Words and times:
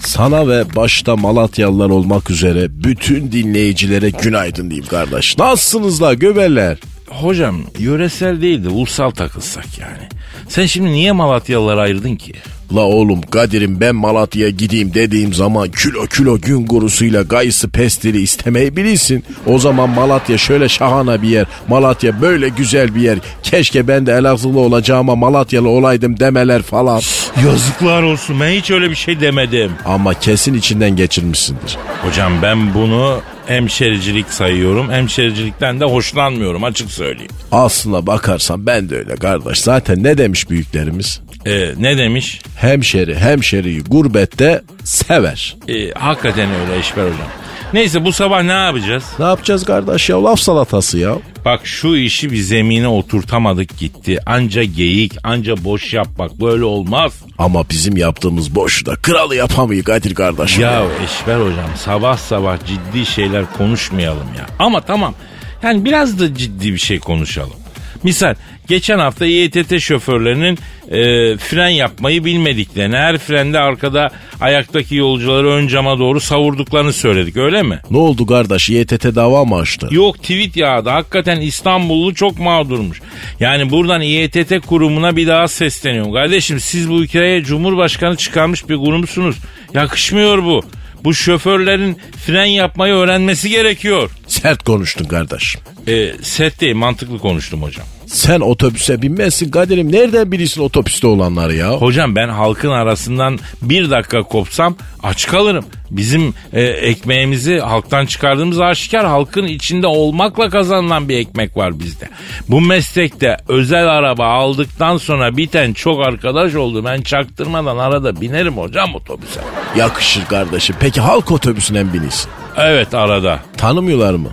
Sana 0.00 0.48
ve 0.48 0.64
başta 0.76 1.16
Malatyalılar 1.16 1.90
olmak 1.90 2.30
üzere 2.30 2.66
bütün 2.84 3.32
dinleyicilere 3.32 4.10
günaydın 4.10 4.70
diyeyim 4.70 4.88
kardeş. 4.88 5.38
Nasılsınız 5.38 6.02
la 6.02 6.14
göbeler? 6.14 6.78
Hocam 7.08 7.62
yöresel 7.78 8.42
değil 8.42 8.64
de 8.64 8.68
ulusal 8.68 9.10
takılsak 9.10 9.78
yani. 9.78 10.08
Sen 10.48 10.66
şimdi 10.66 10.88
niye 10.88 11.12
Malatyalıları 11.12 11.80
ayırdın 11.80 12.16
ki? 12.16 12.32
La 12.74 12.80
oğlum 12.80 13.20
Kadir'im 13.20 13.80
ben 13.80 13.94
Malatya'ya 13.94 14.50
gideyim 14.50 14.94
dediğim 14.94 15.34
zaman 15.34 15.70
kilo 15.70 16.06
kilo 16.06 16.40
gün 16.40 16.66
kurusuyla 16.66 17.22
gayısı 17.22 17.68
pestili 17.70 18.20
istemeyi 18.20 18.76
bilirsin. 18.76 19.24
O 19.46 19.58
zaman 19.58 19.90
Malatya 19.90 20.38
şöyle 20.38 20.68
şahane 20.68 21.22
bir 21.22 21.28
yer. 21.28 21.46
Malatya 21.68 22.20
böyle 22.20 22.48
güzel 22.48 22.94
bir 22.94 23.00
yer. 23.00 23.18
Keşke 23.42 23.88
ben 23.88 24.06
de 24.06 24.12
Elazığlı 24.12 24.60
olacağıma 24.60 25.14
Malatyalı 25.16 25.68
olaydım 25.68 26.20
demeler 26.20 26.62
falan. 26.62 27.00
Yazıklar 27.46 28.02
olsun 28.02 28.40
ben 28.40 28.50
hiç 28.50 28.70
öyle 28.70 28.90
bir 28.90 28.94
şey 28.96 29.20
demedim. 29.20 29.72
Ama 29.84 30.14
kesin 30.14 30.54
içinden 30.54 30.96
geçirmişsindir. 30.96 31.78
Hocam 32.02 32.32
ben 32.42 32.74
bunu 32.74 33.20
hemşericilik 33.48 34.28
sayıyorum. 34.28 34.90
Hemşericilikten 34.90 35.80
de 35.80 35.84
hoşlanmıyorum 35.84 36.64
açık 36.64 36.90
söyleyeyim. 36.90 37.32
Aslına 37.52 38.06
bakarsan 38.06 38.66
ben 38.66 38.90
de 38.90 38.96
öyle 38.96 39.14
kardeş. 39.14 39.58
Zaten 39.58 40.02
ne 40.02 40.18
demiş 40.18 40.50
büyüklerimiz? 40.50 41.20
Ee, 41.46 41.68
ne 41.78 41.98
demiş? 41.98 42.40
Hemşeri 42.56 43.18
hemşeriyi 43.18 43.80
gurbette 43.84 44.62
sever. 44.84 45.56
Ee, 45.68 45.90
hakikaten 45.90 46.48
öyle 46.50 46.78
Eşber 46.78 47.02
hocam. 47.02 47.28
Neyse 47.72 48.04
bu 48.04 48.12
sabah 48.12 48.42
ne 48.42 48.52
yapacağız? 48.52 49.04
Ne 49.18 49.24
yapacağız 49.24 49.64
kardeş 49.64 50.08
ya 50.08 50.24
laf 50.24 50.40
salatası 50.40 50.98
ya. 50.98 51.14
Bak 51.44 51.66
şu 51.66 51.96
işi 51.96 52.32
bir 52.32 52.36
zemine 52.36 52.88
oturtamadık 52.88 53.78
gitti. 53.78 54.18
Anca 54.26 54.62
geyik, 54.64 55.12
anca 55.24 55.64
boş 55.64 55.94
yapmak 55.94 56.40
böyle 56.40 56.64
olmaz. 56.64 57.12
Ama 57.38 57.68
bizim 57.70 57.96
yaptığımız 57.96 58.54
boş 58.54 58.86
da 58.86 58.96
kralı 58.96 59.36
yapamıyor 59.36 59.84
Kadir 59.84 60.14
kardeşim. 60.14 60.62
Ya 60.62 60.82
Eşber 61.04 61.36
hocam 61.40 61.70
sabah 61.76 62.16
sabah 62.16 62.56
ciddi 62.66 63.06
şeyler 63.06 63.44
konuşmayalım 63.58 64.28
ya. 64.38 64.46
Ama 64.58 64.80
tamam 64.80 65.14
yani 65.62 65.84
biraz 65.84 66.20
da 66.20 66.34
ciddi 66.34 66.72
bir 66.72 66.78
şey 66.78 66.98
konuşalım. 66.98 67.56
Misal 68.02 68.34
geçen 68.68 68.98
hafta 68.98 69.26
İETT 69.26 69.80
şoförlerinin 69.80 70.58
e, 70.90 71.36
fren 71.36 71.68
yapmayı 71.68 72.24
bilmediklerini, 72.24 72.96
her 72.96 73.18
frende 73.18 73.58
arkada 73.58 74.10
ayaktaki 74.40 74.94
yolcuları 74.94 75.50
ön 75.50 75.68
cama 75.68 75.98
doğru 75.98 76.20
savurduklarını 76.20 76.92
söyledik 76.92 77.36
öyle 77.36 77.62
mi? 77.62 77.80
Ne 77.90 77.98
oldu 77.98 78.26
kardeş 78.26 78.70
YTT 78.70 79.04
dava 79.04 79.44
mı 79.44 79.56
açtı? 79.56 79.88
Yok 79.90 80.18
tweet 80.22 80.56
yağdı. 80.56 80.90
Hakikaten 80.90 81.40
İstanbullu 81.40 82.14
çok 82.14 82.38
mağdurmuş. 82.38 83.00
Yani 83.40 83.70
buradan 83.70 84.00
İETT 84.00 84.66
kurumuna 84.66 85.16
bir 85.16 85.26
daha 85.26 85.48
sesleniyorum. 85.48 86.12
Kardeşim 86.12 86.60
siz 86.60 86.90
bu 86.90 87.02
ülkeye 87.02 87.42
Cumhurbaşkanı 87.42 88.16
çıkarmış 88.16 88.68
bir 88.68 88.76
kurumsunuz. 88.76 89.36
Yakışmıyor 89.74 90.44
bu. 90.44 90.64
Bu 91.04 91.14
şoförlerin 91.14 91.98
fren 92.26 92.44
yapmayı 92.44 92.94
öğrenmesi 92.94 93.48
gerekiyor. 93.50 94.10
Sert 94.26 94.62
konuştun 94.62 95.04
kardeş. 95.04 95.56
E, 95.86 96.12
set 96.22 96.60
değil 96.60 96.74
mantıklı 96.74 97.18
konuştum 97.18 97.62
hocam. 97.62 97.86
Sen 98.08 98.40
otobüse 98.40 99.02
binmezsin 99.02 99.50
Kadir'im. 99.50 99.92
Nereden 99.92 100.32
bilirsin 100.32 100.60
otobüste 100.62 101.06
olanları 101.06 101.54
ya? 101.54 101.70
Hocam 101.72 102.16
ben 102.16 102.28
halkın 102.28 102.70
arasından 102.70 103.38
bir 103.62 103.90
dakika 103.90 104.22
kopsam 104.22 104.76
aç 105.02 105.26
kalırım. 105.26 105.64
Bizim 105.90 106.34
e, 106.52 106.62
ekmeğimizi 106.62 107.58
halktan 107.58 108.06
çıkardığımız 108.06 108.60
aşikar 108.60 109.06
halkın 109.06 109.44
içinde 109.46 109.86
olmakla 109.86 110.50
kazanılan 110.50 111.08
bir 111.08 111.18
ekmek 111.18 111.56
var 111.56 111.78
bizde. 111.80 112.08
Bu 112.48 112.60
meslekte 112.60 113.36
özel 113.48 113.88
araba 113.88 114.26
aldıktan 114.26 114.96
sonra 114.96 115.36
biten 115.36 115.72
çok 115.72 116.06
arkadaş 116.06 116.54
oldu. 116.54 116.84
Ben 116.84 117.02
çaktırmadan 117.02 117.78
arada 117.78 118.20
binerim 118.20 118.56
hocam 118.56 118.94
otobüse. 118.94 119.40
Yakışır 119.76 120.24
kardeşim. 120.24 120.76
Peki 120.80 121.00
halk 121.00 121.32
otobüsüne 121.32 121.82
mi 121.82 121.92
binirsin? 121.92 122.30
Evet 122.56 122.94
arada. 122.94 123.40
Tanımıyorlar 123.56 124.14
mı? 124.14 124.28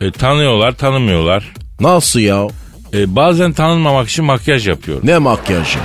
E, 0.00 0.10
tanıyorlar 0.10 0.72
tanımıyorlar. 0.72 1.52
Nasıl 1.80 2.20
ya? 2.20 2.46
E, 2.94 3.16
bazen 3.16 3.52
tanınmamak 3.52 4.08
için 4.08 4.24
makyaj 4.24 4.68
yapıyorum. 4.68 5.06
Ne 5.06 5.18
makyajı? 5.18 5.78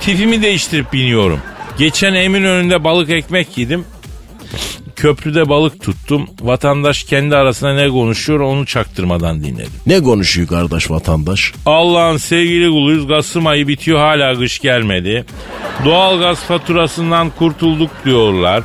Tipimi 0.00 0.42
değiştirip 0.42 0.92
biniyorum. 0.92 1.40
Geçen 1.78 2.14
emin 2.14 2.44
önünde 2.44 2.84
balık 2.84 3.10
ekmek 3.10 3.58
yedim. 3.58 3.84
Köprüde 4.96 5.48
balık 5.48 5.82
tuttum. 5.82 6.28
Vatandaş 6.40 7.04
kendi 7.04 7.36
arasında 7.36 7.74
ne 7.74 7.88
konuşuyor 7.88 8.40
onu 8.40 8.66
çaktırmadan 8.66 9.44
dinledim. 9.44 9.72
Ne 9.86 10.02
konuşuyor 10.02 10.48
kardeş 10.48 10.90
vatandaş? 10.90 11.52
Allah'ın 11.66 12.16
sevgili 12.16 12.68
kuluyuz. 12.68 13.08
Kasım 13.08 13.46
ayı 13.46 13.68
bitiyor 13.68 13.98
hala 13.98 14.38
kış 14.38 14.58
gelmedi. 14.58 15.24
Doğal 15.84 16.18
gaz 16.18 16.40
faturasından 16.40 17.30
kurtulduk 17.30 17.90
diyorlar. 18.04 18.62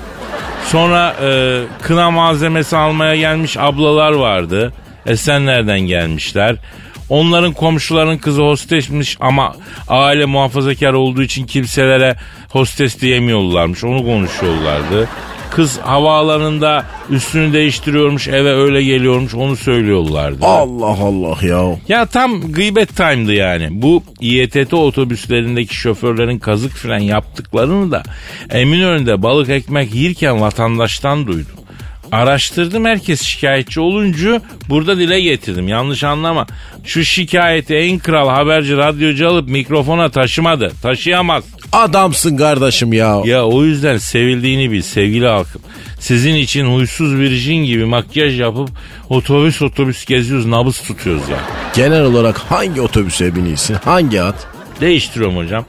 Sonra 0.67 1.15
e, 1.23 1.61
kına 1.81 2.11
malzemesi 2.11 2.77
almaya 2.77 3.15
gelmiş 3.15 3.57
ablalar 3.57 4.11
vardı. 4.11 4.73
Esenler'den 5.05 5.79
gelmişler. 5.79 6.55
Onların 7.11 7.53
komşuların 7.53 8.17
kızı 8.17 8.41
hostesmiş 8.41 9.17
ama 9.19 9.55
aile 9.87 10.25
muhafazakar 10.25 10.93
olduğu 10.93 11.23
için 11.23 11.45
kimselere 11.45 12.15
hostes 12.49 13.01
diyemiyorlarmış. 13.01 13.83
Onu 13.83 14.05
konuşuyorlardı. 14.05 15.09
Kız 15.51 15.77
havaalanında 15.77 16.85
üstünü 17.09 17.53
değiştiriyormuş 17.53 18.27
eve 18.27 18.53
öyle 18.53 18.83
geliyormuş 18.83 19.35
onu 19.35 19.55
söylüyorlardı. 19.55 20.45
Allah 20.45 20.85
Allah 20.85 21.37
ya. 21.41 21.75
Ya 21.87 22.05
tam 22.05 22.51
gıybet 22.51 22.95
time'dı 22.95 23.33
yani. 23.33 23.67
Bu 23.71 24.03
İETT 24.21 24.73
otobüslerindeki 24.73 25.75
şoförlerin 25.75 26.39
kazık 26.39 26.71
fren 26.71 26.99
yaptıklarını 26.99 27.91
da 27.91 28.03
Eminönü'nde 28.49 29.23
balık 29.23 29.49
ekmek 29.49 29.95
yirken 29.95 30.41
vatandaştan 30.41 31.27
duydum. 31.27 31.60
Araştırdım 32.11 32.85
herkes 32.85 33.21
şikayetçi 33.21 33.79
olunca 33.79 34.41
burada 34.69 34.97
dile 34.97 35.21
getirdim. 35.21 35.67
Yanlış 35.67 36.03
anlama. 36.03 36.47
Şu 36.83 37.03
şikayeti 37.03 37.75
en 37.75 37.99
kral 37.99 38.29
haberci 38.29 38.77
radyocu 38.77 39.29
alıp 39.29 39.49
mikrofona 39.49 40.09
taşımadı. 40.09 40.71
Taşıyamaz. 40.81 41.43
Adamsın 41.71 42.37
kardeşim 42.37 42.93
ya. 42.93 43.21
Ya 43.25 43.45
o 43.45 43.63
yüzden 43.63 43.97
sevildiğini 43.97 44.71
bil 44.71 44.81
sevgili 44.81 45.27
halkım. 45.27 45.61
Sizin 45.99 46.35
için 46.35 46.65
huysuz 46.65 47.15
virjin 47.15 47.65
gibi 47.65 47.85
makyaj 47.85 48.39
yapıp 48.39 48.69
otobüs 49.09 49.61
otobüs 49.61 50.05
geziyoruz 50.05 50.45
nabız 50.45 50.81
tutuyoruz 50.81 51.29
ya. 51.29 51.37
Genel 51.75 52.03
olarak 52.03 52.37
hangi 52.37 52.81
otobüse 52.81 53.35
biniyorsun? 53.35 53.77
Hangi 53.85 54.21
at? 54.21 54.47
Değiştiriyorum 54.81 55.37
hocam. 55.37 55.65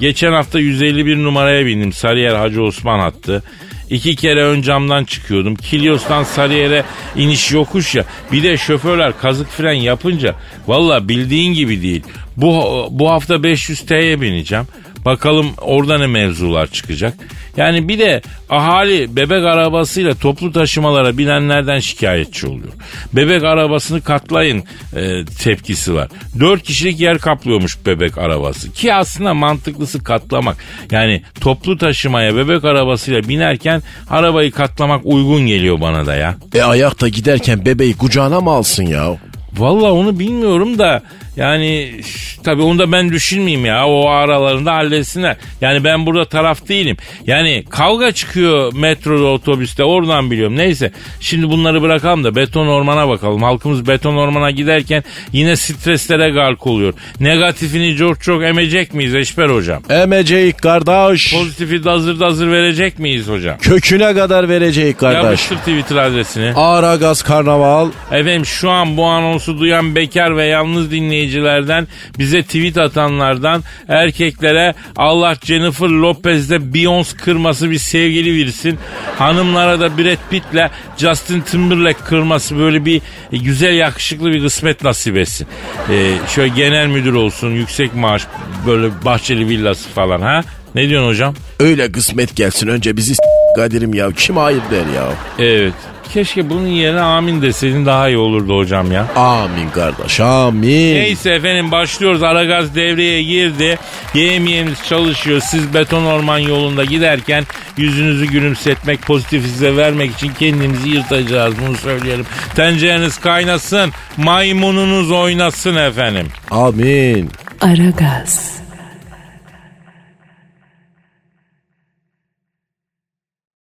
Geçen 0.00 0.32
hafta 0.32 0.58
151 0.58 1.16
numaraya 1.16 1.66
bindim. 1.66 1.92
Sarıyer 1.92 2.34
Hacı 2.34 2.62
Osman 2.62 2.98
hattı. 2.98 3.42
İki 3.90 4.16
kere 4.16 4.44
ön 4.44 4.62
camdan 4.62 5.04
çıkıyordum. 5.04 5.54
Kilyos'tan 5.54 6.22
Sarıyer'e 6.22 6.84
iniş 7.16 7.52
yokuş 7.52 7.94
ya. 7.94 8.04
Bir 8.32 8.42
de 8.42 8.56
şoförler 8.56 9.18
kazık 9.18 9.50
fren 9.50 9.72
yapınca 9.72 10.34
valla 10.66 11.08
bildiğin 11.08 11.54
gibi 11.54 11.82
değil. 11.82 12.02
Bu, 12.36 12.86
bu 12.90 13.10
hafta 13.10 13.42
500 13.42 13.80
T'ye 13.80 14.20
bineceğim. 14.20 14.64
Bakalım 15.04 15.50
orada 15.60 15.98
ne 15.98 16.06
mevzular 16.06 16.66
çıkacak. 16.66 17.14
Yani 17.56 17.88
bir 17.88 17.98
de 17.98 18.22
ahali 18.50 19.16
bebek 19.16 19.44
arabasıyla 19.44 20.14
toplu 20.14 20.52
taşımalara 20.52 21.18
binenlerden 21.18 21.78
şikayetçi 21.78 22.46
oluyor. 22.46 22.72
Bebek 23.12 23.44
arabasını 23.44 24.00
katlayın 24.00 24.64
e, 24.96 25.24
tepkisi 25.24 25.94
var. 25.94 26.08
Dört 26.40 26.62
kişilik 26.62 27.00
yer 27.00 27.18
kaplıyormuş 27.18 27.86
bebek 27.86 28.18
arabası. 28.18 28.72
Ki 28.72 28.94
aslında 28.94 29.34
mantıklısı 29.34 30.04
katlamak. 30.04 30.56
Yani 30.90 31.22
toplu 31.40 31.78
taşımaya 31.78 32.36
bebek 32.36 32.64
arabasıyla 32.64 33.28
binerken 33.28 33.82
arabayı 34.10 34.50
katlamak 34.52 35.00
uygun 35.04 35.46
geliyor 35.46 35.80
bana 35.80 36.06
da 36.06 36.14
ya. 36.14 36.34
E 36.54 36.62
ayakta 36.62 37.08
giderken 37.08 37.64
bebeği 37.64 37.96
kucağına 37.96 38.40
mı 38.40 38.50
alsın 38.50 38.86
ya? 38.86 39.16
Vallahi 39.56 39.90
onu 39.90 40.18
bilmiyorum 40.18 40.78
da 40.78 41.02
yani 41.36 42.00
tabii 42.44 42.62
onu 42.62 42.78
da 42.78 42.92
ben 42.92 43.08
düşünmeyeyim 43.12 43.66
ya. 43.66 43.86
O 43.86 44.08
aralarında 44.08 44.72
halletsinler. 44.72 45.36
Yani 45.60 45.84
ben 45.84 46.06
burada 46.06 46.24
taraf 46.24 46.68
değilim. 46.68 46.96
Yani 47.26 47.64
kavga 47.70 48.12
çıkıyor 48.12 48.72
metroda 48.74 49.24
otobüste 49.24 49.84
oradan 49.84 50.30
biliyorum. 50.30 50.56
Neyse 50.56 50.92
şimdi 51.20 51.48
bunları 51.48 51.82
bırakalım 51.82 52.24
da 52.24 52.36
beton 52.36 52.66
ormana 52.66 53.08
bakalım. 53.08 53.42
Halkımız 53.42 53.88
beton 53.88 54.16
ormana 54.16 54.50
giderken 54.50 55.04
yine 55.32 55.56
streslere 55.56 56.30
gark 56.30 56.66
oluyor. 56.66 56.94
Negatifini 57.20 57.96
çok 57.96 58.22
çok 58.22 58.42
emecek 58.42 58.94
miyiz 58.94 59.14
Eşber 59.14 59.48
hocam? 59.48 59.82
Emecek 59.90 60.58
kardeş. 60.58 61.34
Pozitifi 61.34 61.84
dazır 61.84 62.20
dazır 62.20 62.50
verecek 62.50 62.98
miyiz 62.98 63.28
hocam? 63.28 63.58
Köküne 63.58 64.14
kadar 64.14 64.48
verecek 64.48 64.98
kardeş. 64.98 65.24
Yapıştır 65.24 65.56
Twitter 65.56 65.96
adresini. 65.96 66.52
Ara 66.56 66.96
gaz 66.96 67.22
karnaval. 67.22 67.88
Efendim 68.12 68.46
şu 68.46 68.70
an 68.70 68.96
bu 68.96 69.04
anonsu 69.04 69.58
duyan 69.58 69.94
bekar 69.94 70.36
ve 70.36 70.44
yalnız 70.44 70.90
dinleyicilerden 71.20 71.88
bize 72.18 72.42
tweet 72.42 72.78
atanlardan 72.78 73.64
erkeklere 73.88 74.74
Allah 74.96 75.34
Jennifer 75.44 75.88
Lopez'de 75.88 76.56
Beyoncé 76.56 77.16
kırması 77.16 77.70
bir 77.70 77.78
sevgili 77.78 78.46
versin. 78.46 78.78
Hanımlara 79.18 79.80
da 79.80 79.98
Brad 79.98 80.16
Pitt'le 80.30 80.70
Justin 80.98 81.40
Timberlake 81.40 81.98
kırması 82.04 82.58
böyle 82.58 82.84
bir 82.84 83.00
güzel 83.32 83.74
yakışıklı 83.74 84.30
bir 84.32 84.42
kısmet 84.42 84.84
nasip 84.84 85.16
etsin. 85.16 85.46
Ee, 85.90 86.12
şöyle 86.34 86.54
genel 86.54 86.86
müdür 86.86 87.12
olsun 87.14 87.50
yüksek 87.50 87.94
maaş 87.94 88.22
böyle 88.66 88.88
bahçeli 89.04 89.48
villası 89.48 89.88
falan 89.88 90.20
ha. 90.20 90.42
Ne 90.74 90.88
diyorsun 90.88 91.08
hocam? 91.08 91.34
Öyle 91.60 91.92
kısmet 91.92 92.36
gelsin 92.36 92.66
önce 92.68 92.96
bizi 92.96 93.14
s- 93.14 93.22
Kadir'im 93.56 93.94
ya. 93.94 94.08
Kim 94.16 94.36
hayır 94.36 94.60
der 94.70 94.94
ya. 94.96 95.08
Evet. 95.38 95.72
Keşke 96.12 96.50
bunun 96.50 96.66
yerine 96.66 97.00
amin 97.00 97.42
deseydin 97.42 97.86
daha 97.86 98.08
iyi 98.08 98.18
olurdu 98.18 98.56
hocam 98.56 98.92
ya. 98.92 99.06
Amin 99.16 99.70
kardeş 99.70 100.20
amin. 100.20 100.94
Neyse 100.94 101.30
efendim 101.30 101.70
başlıyoruz. 101.70 102.22
Aragaz 102.22 102.74
devreye 102.74 103.22
girdi. 103.22 103.78
Yemeğimiz 104.14 104.82
çalışıyor. 104.88 105.40
Siz 105.40 105.74
beton 105.74 106.04
orman 106.04 106.38
yolunda 106.38 106.84
giderken 106.84 107.44
yüzünüzü 107.76 108.26
gülümsetmek, 108.26 109.02
pozitif 109.02 109.42
size 109.42 109.76
vermek 109.76 110.10
için 110.14 110.32
kendimizi 110.38 110.88
yırtacağız. 110.88 111.54
Bunu 111.66 111.76
söyleyelim. 111.76 112.26
Tencereniz 112.54 113.18
kaynasın, 113.20 113.92
maymununuz 114.16 115.10
oynasın 115.10 115.76
efendim. 115.76 116.28
Amin. 116.50 117.30
Aragaz. 117.60 118.60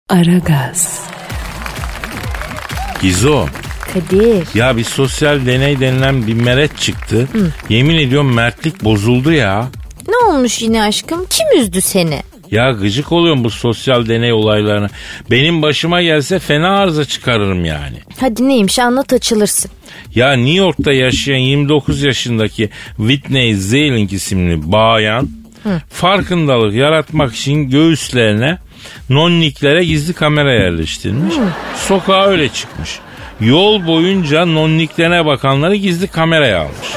Aragaz. 0.09 1.14
Gizo, 3.05 3.45
Kadir. 3.93 4.47
ya 4.55 4.77
bir 4.77 4.83
sosyal 4.83 5.45
deney 5.45 5.79
denilen 5.79 6.27
bir 6.27 6.33
meret 6.33 6.77
çıktı. 6.77 7.27
Yemin 7.69 7.95
ediyorum 7.97 8.33
mertlik 8.33 8.83
bozuldu 8.83 9.31
ya. 9.31 9.67
Ne 10.07 10.15
olmuş 10.33 10.61
yine 10.61 10.81
aşkım? 10.81 11.25
Kim 11.29 11.61
üzdü 11.61 11.81
seni? 11.81 12.21
Ya 12.51 12.71
gıcık 12.71 13.11
oluyorum 13.11 13.43
bu 13.43 13.49
sosyal 13.49 14.07
deney 14.07 14.33
olaylarına. 14.33 14.87
Benim 15.31 15.61
başıma 15.61 16.01
gelse 16.01 16.39
fena 16.39 16.77
arıza 16.77 17.05
çıkarırım 17.05 17.65
yani. 17.65 17.97
Hadi 18.19 18.47
neymiş 18.49 18.79
anlat 18.79 19.13
açılırsın. 19.13 19.71
Ya 20.15 20.33
New 20.33 20.57
York'ta 20.57 20.93
yaşayan 20.93 21.37
29 21.37 22.03
yaşındaki 22.03 22.69
Whitney 22.97 23.53
Zailing 23.53 24.13
isimli 24.13 24.71
bayan 24.71 25.29
farkındalık 25.89 26.73
yaratmak 26.73 27.35
için 27.35 27.69
göğüslerine 27.69 28.57
nonniklere 29.09 29.85
gizli 29.85 30.13
kamera 30.13 30.53
yerleştirmiş. 30.53 31.35
Sokağa 31.75 32.25
öyle 32.25 32.49
çıkmış. 32.49 32.99
Yol 33.39 33.87
boyunca 33.87 34.45
nonniklerine 34.45 35.25
bakanları 35.25 35.75
gizli 35.75 36.07
kameraya 36.07 36.59
almış. 36.59 36.87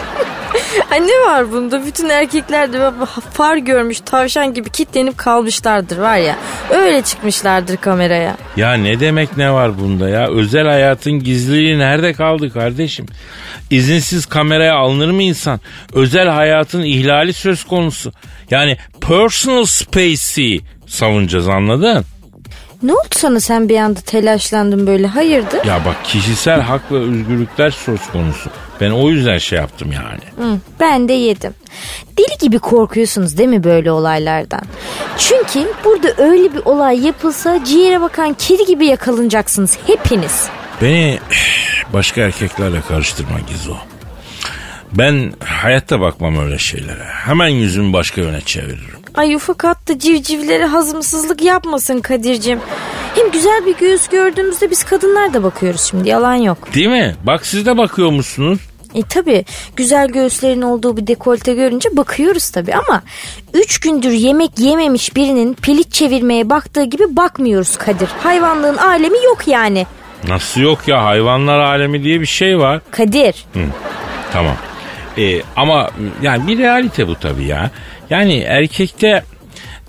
Ay 0.91 1.01
ne 1.01 1.27
var 1.27 1.53
bunda? 1.53 1.87
Bütün 1.87 2.09
erkekler 2.09 2.73
de 2.73 2.91
far 3.33 3.57
görmüş 3.57 4.01
tavşan 4.01 4.55
gibi 4.55 4.71
kitlenip 4.71 5.19
kalmışlardır 5.19 5.99
var 5.99 6.17
ya. 6.17 6.37
Öyle 6.71 7.03
çıkmışlardır 7.03 7.77
kameraya. 7.77 8.37
Ya 8.57 8.75
ne 8.75 9.01
demek 9.01 9.37
ne 9.37 9.53
var 9.53 9.79
bunda 9.81 10.09
ya? 10.09 10.29
Özel 10.29 10.67
hayatın 10.67 11.13
gizliliği 11.13 11.79
nerede 11.79 12.13
kaldı 12.13 12.53
kardeşim? 12.53 13.07
İzinsiz 13.71 14.27
kameraya 14.27 14.75
alınır 14.75 15.11
mı 15.11 15.23
insan? 15.23 15.61
Özel 15.93 16.29
hayatın 16.29 16.83
ihlali 16.83 17.33
söz 17.33 17.65
konusu. 17.65 18.13
Yani 18.51 18.77
personal 19.01 19.65
space'i 19.65 20.61
savunacağız 20.89 21.49
anladın? 21.49 22.05
Ne 22.83 22.93
oldu 22.93 23.09
sana 23.11 23.41
sen 23.41 23.69
bir 23.69 23.77
anda 23.79 24.01
telaşlandın 24.01 24.87
böyle 24.87 25.07
hayırdır? 25.07 25.65
Ya 25.65 25.85
bak 25.85 25.97
kişisel 26.05 26.61
hak 26.61 26.93
ve 26.93 26.97
özgürlükler 26.97 27.71
söz 27.71 28.01
konusu. 28.13 28.51
Ben 28.81 28.91
o 28.91 29.11
yüzden 29.11 29.39
şey 29.39 29.59
yaptım 29.59 29.93
yani. 29.93 30.49
Hı, 30.51 30.59
ben 30.81 31.09
de 31.09 31.13
yedim. 31.13 31.55
Deli 32.19 32.39
gibi 32.41 32.59
korkuyorsunuz 32.59 33.39
değil 33.39 33.49
mi 33.49 33.65
böyle 33.65 33.91
olaylardan? 33.91 34.63
Çünkü 35.19 35.69
burada 35.85 36.09
öyle 36.19 36.55
bir 36.55 36.65
olay 36.65 37.07
yapılsa 37.07 37.65
ciğere 37.65 38.01
bakan 38.01 38.35
kedi 38.35 38.67
gibi 38.67 38.87
yakalanacaksınız 38.87 39.79
hepiniz. 39.87 40.49
Beni 40.83 41.19
başka 41.93 42.21
erkeklerle 42.21 42.81
karıştırma 42.89 43.41
Gizo. 43.49 43.75
Ben 44.93 45.33
hayatta 45.45 46.01
bakmam 46.01 46.39
öyle 46.39 46.59
şeylere. 46.59 47.05
Hemen 47.05 47.49
yüzümü 47.49 47.93
başka 47.93 48.21
yöne 48.21 48.41
çeviririm. 48.41 48.99
Ay 49.19 49.35
ufak 49.35 49.65
hatta 49.65 49.99
civcivlere 49.99 50.67
hazımsızlık 50.67 51.43
yapmasın 51.43 52.01
Kadir'cim. 52.01 52.61
Hem 53.15 53.31
güzel 53.31 53.67
bir 53.67 53.77
göğüs 53.77 54.09
gördüğümüzde 54.09 54.71
biz 54.71 54.85
kadınlar 54.85 55.35
da 55.35 55.43
bakıyoruz 55.43 55.81
şimdi 55.81 56.09
yalan 56.09 56.35
yok. 56.35 56.75
Değil 56.75 56.89
mi? 56.89 57.17
Bak 57.25 57.47
siz 57.47 57.67
de 57.67 57.77
bakıyormuşsunuz. 57.77 58.59
E 58.95 59.03
tabi 59.03 59.45
güzel 59.77 60.09
göğüslerin 60.09 60.63
olduğu 60.63 60.97
bir 60.97 61.07
dekolte 61.07 61.55
görünce 61.55 61.89
bakıyoruz 61.97 62.51
tabi 62.51 62.75
ama 62.75 63.03
üç 63.55 63.81
gündür 63.81 64.11
yemek 64.11 64.59
yememiş 64.59 65.17
birinin 65.17 65.55
pilit 65.55 65.93
çevirmeye 65.93 66.51
baktığı 66.51 66.85
gibi 66.85 67.17
bakmıyoruz 67.17 67.77
Kadir. 67.77 68.09
Hayvanlığın 68.23 68.77
alemi 68.77 69.25
yok 69.25 69.49
yani. 69.49 69.87
Nasıl 70.29 70.61
yok 70.61 70.89
ya 70.89 71.05
hayvanlar 71.05 71.59
alemi 71.59 72.05
diye 72.05 72.21
bir 72.21 72.27
şey 72.27 72.59
var. 72.59 72.81
Kadir. 72.91 73.47
Tamam. 74.33 74.57
Ee, 75.19 75.43
ama 75.57 75.91
yani 76.23 76.47
bir 76.47 76.59
realite 76.59 77.09
bu 77.09 77.15
tabii 77.15 77.45
ya. 77.45 77.71
Yani 78.11 78.39
erkekte 78.39 79.25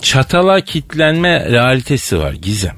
çatala 0.01 0.61
kitlenme 0.61 1.51
realitesi 1.51 2.19
var 2.19 2.33
Gizem. 2.33 2.75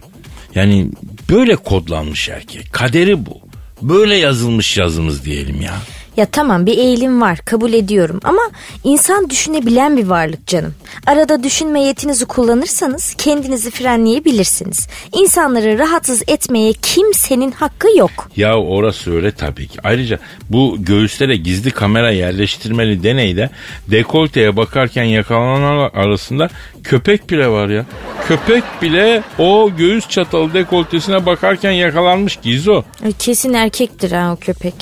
Yani 0.56 0.92
böyle 1.30 1.56
kodlanmış 1.56 2.30
erkek. 2.30 2.74
Kaderi 2.74 3.26
bu. 3.26 3.42
Böyle 3.82 4.16
yazılmış 4.16 4.78
yazımız 4.78 5.26
diyelim 5.26 5.62
ya. 5.62 5.74
Ya 6.18 6.26
tamam 6.26 6.66
bir 6.66 6.78
eğilim 6.78 7.22
var 7.22 7.40
kabul 7.46 7.74
ediyorum 7.74 8.20
ama 8.24 8.42
insan 8.84 9.30
düşünebilen 9.30 9.98
bir 9.98 10.08
varlık 10.08 10.48
canım. 10.48 10.74
Arada 11.08 11.44
düşünme 11.44 11.84
yetinizi 11.84 12.26
kullanırsanız 12.26 13.14
kendinizi 13.18 13.72
frenleyebilirsiniz. 13.72 14.88
İnsanları 15.14 15.80
rahatsız 15.80 16.24
etmeye 16.28 16.74
kimsenin 16.74 17.52
hakkı 17.52 17.98
yok. 17.98 18.30
Ya 18.38 18.58
orası 18.58 19.16
öyle 19.16 19.32
tabii 19.32 19.68
ki. 19.68 19.80
Ayrıca 19.84 20.20
bu 20.50 20.76
göğüslere 20.80 21.36
gizli 21.36 21.72
kamera 21.72 22.12
yerleştirmeli 22.12 23.04
deneyde 23.04 23.50
dekolteye 23.88 24.58
bakarken 24.58 25.04
yakalananlar 25.04 25.92
arasında 25.94 26.50
köpek 26.84 27.30
bile 27.30 27.48
var 27.48 27.70
ya. 27.70 27.86
Köpek 28.28 28.64
bile 28.82 29.24
o 29.40 29.70
göğüs 29.78 30.10
çatalı 30.10 30.54
dekoltesine 30.54 31.26
bakarken 31.26 31.72
yakalanmış 31.72 32.36
Gizo. 32.36 32.84
Kesin 33.20 33.54
erkektir 33.54 34.12
ha 34.12 34.34
o 34.34 34.36
köpek. 34.36 34.76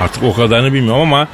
Artık 0.00 0.22
o 0.22 0.34
kadarını 0.34 0.72
bilmiyorum 0.74 1.00
ama 1.00 1.28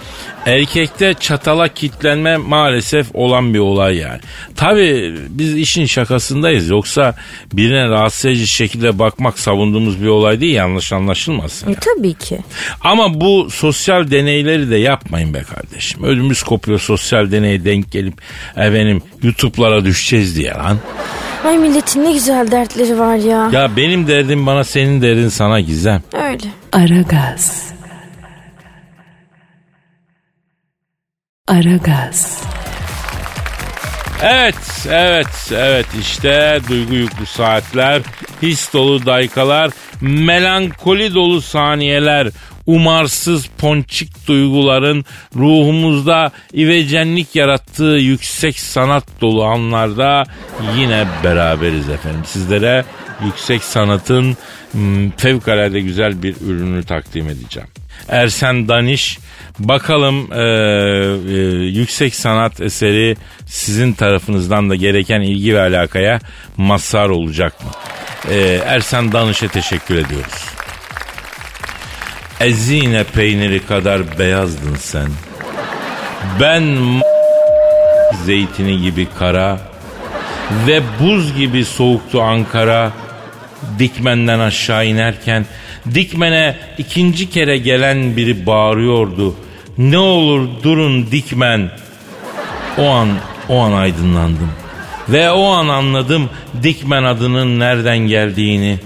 erkekte 0.46 1.14
çatala 1.14 1.68
kitlenme 1.68 2.36
maalesef 2.36 3.06
olan 3.14 3.54
bir 3.54 3.58
olay 3.58 3.96
yani. 3.96 4.20
Tabii 4.56 5.14
biz 5.28 5.56
işin 5.56 5.86
şakasındayız. 5.86 6.70
Yoksa 6.70 7.14
birine 7.52 7.88
rahatsız 7.88 8.24
edici 8.24 8.46
şekilde 8.46 8.98
bakmak 8.98 9.38
savunduğumuz 9.38 10.02
bir 10.02 10.08
olay 10.08 10.40
değil 10.40 10.54
yanlış 10.54 10.92
anlaşılmasın. 10.92 11.66
E 11.66 11.70
yani. 11.70 11.80
tabii 11.80 12.14
ki. 12.14 12.38
Ama 12.80 13.20
bu 13.20 13.50
sosyal 13.50 14.10
deneyleri 14.10 14.70
de 14.70 14.76
yapmayın 14.76 15.34
be 15.34 15.42
kardeşim. 15.42 16.04
Ödümüz 16.04 16.42
kopuyor 16.42 16.78
sosyal 16.78 17.30
deneye 17.32 17.64
denk 17.64 17.92
gelip 17.92 18.14
efendim 18.56 19.02
YouTube'lara 19.22 19.84
düşeceğiz 19.84 20.36
diye 20.36 20.50
lan. 20.50 20.78
Ay 21.44 21.58
milletin 21.58 22.04
ne 22.04 22.12
güzel 22.12 22.50
dertleri 22.50 22.98
var 22.98 23.16
ya. 23.16 23.50
Ya 23.52 23.76
benim 23.76 24.06
derdim 24.06 24.46
bana 24.46 24.64
senin 24.64 25.02
derdin 25.02 25.28
sana 25.28 25.60
gizem. 25.60 26.02
Öyle. 26.12 26.48
Aragaz. 26.72 27.73
Aragaz. 31.48 32.42
Evet, 34.22 34.86
evet, 34.90 35.52
evet 35.52 35.86
işte 36.00 36.60
duygu 36.68 36.94
yüklü 36.94 37.26
saatler, 37.26 38.02
his 38.42 38.72
dolu 38.72 39.06
daykalar, 39.06 39.70
melankoli 40.00 41.14
dolu 41.14 41.40
saniyeler, 41.40 42.28
umarsız 42.66 43.46
ponçik 43.58 44.28
duyguların 44.28 45.04
ruhumuzda 45.36 46.30
ivecenlik 46.54 47.36
yarattığı 47.36 47.84
yüksek 47.84 48.60
sanat 48.60 49.04
dolu 49.20 49.44
anlarda 49.44 50.24
yine 50.76 51.06
beraberiz 51.24 51.88
efendim. 51.88 52.24
Sizlere 52.26 52.84
yüksek 53.24 53.62
sanatın 53.64 54.36
hmm, 54.72 55.10
fevkalade 55.10 55.80
güzel 55.80 56.22
bir 56.22 56.36
ürünü 56.40 56.84
takdim 56.84 57.28
edeceğim. 57.28 57.68
Ersen 58.08 58.68
Daniş 58.68 59.18
bakalım 59.58 60.32
e, 60.32 60.42
e, 60.42 61.38
yüksek 61.64 62.14
sanat 62.14 62.60
eseri 62.60 63.16
sizin 63.46 63.92
tarafınızdan 63.92 64.70
da 64.70 64.74
gereken 64.74 65.20
ilgi 65.20 65.54
ve 65.54 65.60
alakaya 65.60 66.20
mazhar 66.56 67.08
olacak 67.08 67.64
mı? 67.64 67.70
E, 68.30 68.60
Ersen 68.66 69.12
Danış'a 69.12 69.48
teşekkür 69.48 69.94
ediyoruz. 69.94 70.44
Ezine 72.40 73.04
peyniri 73.04 73.66
kadar 73.66 74.18
beyazdın 74.18 74.76
sen. 74.76 75.08
Ben 76.40 76.76
zeytini 78.24 78.82
gibi 78.82 79.08
kara 79.18 79.58
ve 80.66 80.82
buz 81.00 81.36
gibi 81.36 81.64
soğuktu 81.64 82.22
Ankara. 82.22 82.92
Dikmenden 83.78 84.38
aşağı 84.38 84.86
inerken 84.86 85.46
Dikmen'e 85.94 86.56
ikinci 86.78 87.30
kere 87.30 87.58
gelen 87.58 88.16
biri 88.16 88.46
bağırıyordu. 88.46 89.34
Ne 89.78 89.98
olur 89.98 90.48
durun 90.62 91.10
Dikmen. 91.10 91.70
O 92.78 92.88
an 92.88 93.08
o 93.48 93.58
an 93.58 93.72
aydınlandım. 93.72 94.50
Ve 95.08 95.30
o 95.30 95.46
an 95.50 95.68
anladım 95.68 96.30
Dikmen 96.62 97.04
adının 97.04 97.60
nereden 97.60 97.98
geldiğini. 97.98 98.78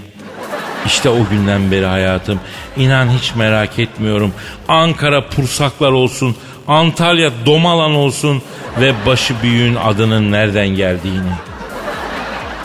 İşte 0.85 1.09
o 1.09 1.29
günden 1.29 1.71
beri 1.71 1.85
hayatım. 1.85 2.39
İnan 2.77 3.09
hiç 3.09 3.35
merak 3.35 3.79
etmiyorum. 3.79 4.33
Ankara 4.67 5.27
Pursaklar 5.27 5.91
olsun, 5.91 6.35
Antalya 6.67 7.31
Domalan 7.45 7.95
olsun 7.95 8.41
ve 8.79 8.93
başı 9.05 9.33
büyüğün 9.43 9.75
adının 9.75 10.31
nereden 10.31 10.67
geldiğini. 10.67 11.31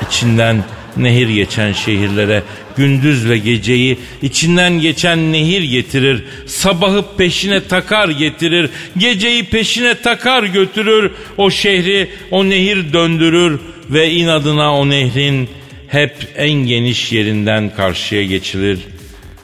İçinden 0.09 0.65
nehir 0.97 1.29
geçen 1.29 1.73
şehirlere 1.73 2.43
gündüz 2.77 3.29
ve 3.29 3.39
geceyi 3.39 3.99
içinden 4.23 4.81
geçen 4.81 5.33
nehir 5.33 5.63
getirir. 5.63 6.25
Sabahı 6.47 7.05
peşine 7.17 7.65
takar 7.65 8.09
getirir. 8.09 8.71
Geceyi 8.97 9.45
peşine 9.45 9.95
takar 9.95 10.43
götürür. 10.43 11.11
O 11.37 11.51
şehri 11.51 12.11
o 12.31 12.49
nehir 12.49 12.93
döndürür 12.93 13.61
ve 13.91 14.11
inadına 14.11 14.75
o 14.75 14.89
nehrin 14.89 15.49
hep 15.89 16.17
en 16.37 16.53
geniş 16.53 17.13
yerinden 17.13 17.75
karşıya 17.77 18.25
geçilir. 18.25 18.79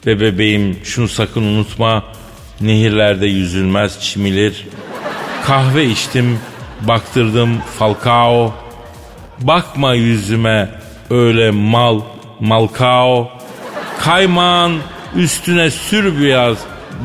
Ve 0.05 0.19
bebeğim 0.19 0.77
şunu 0.83 1.07
sakın 1.07 1.43
unutma. 1.43 2.05
Nehirlerde 2.61 3.27
yüzülmez 3.27 3.99
çimilir. 4.01 4.65
Kahve 5.45 5.85
içtim, 5.85 6.39
baktırdım 6.81 7.57
Falcao. 7.79 8.53
Bakma 9.39 9.93
yüzüme 9.93 10.80
öyle 11.11 11.51
mal, 11.51 12.01
malkao. 12.39 13.29
Kaymağın 13.99 14.79
üstüne 15.15 15.69
sür 15.71 16.21
biraz 16.21 16.57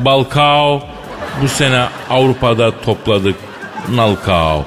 balkao. 0.04 0.82
Bu 1.42 1.48
sene 1.48 1.84
Avrupa'da 2.10 2.80
topladık 2.80 3.36
nalkao. 3.94 4.64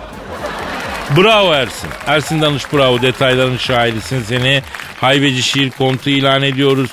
Bravo 1.18 1.54
Ersin. 1.54 1.90
Ersin 2.08 2.42
Danış 2.42 2.74
bravo. 2.74 3.02
Detayların 3.02 3.58
şahirisin 3.58 4.24
seni. 4.24 4.62
Haybeci 5.02 5.44
şiir 5.44 5.72
kontu 5.72 6.10
ilan 6.10 6.44
ediyoruz. 6.44 6.90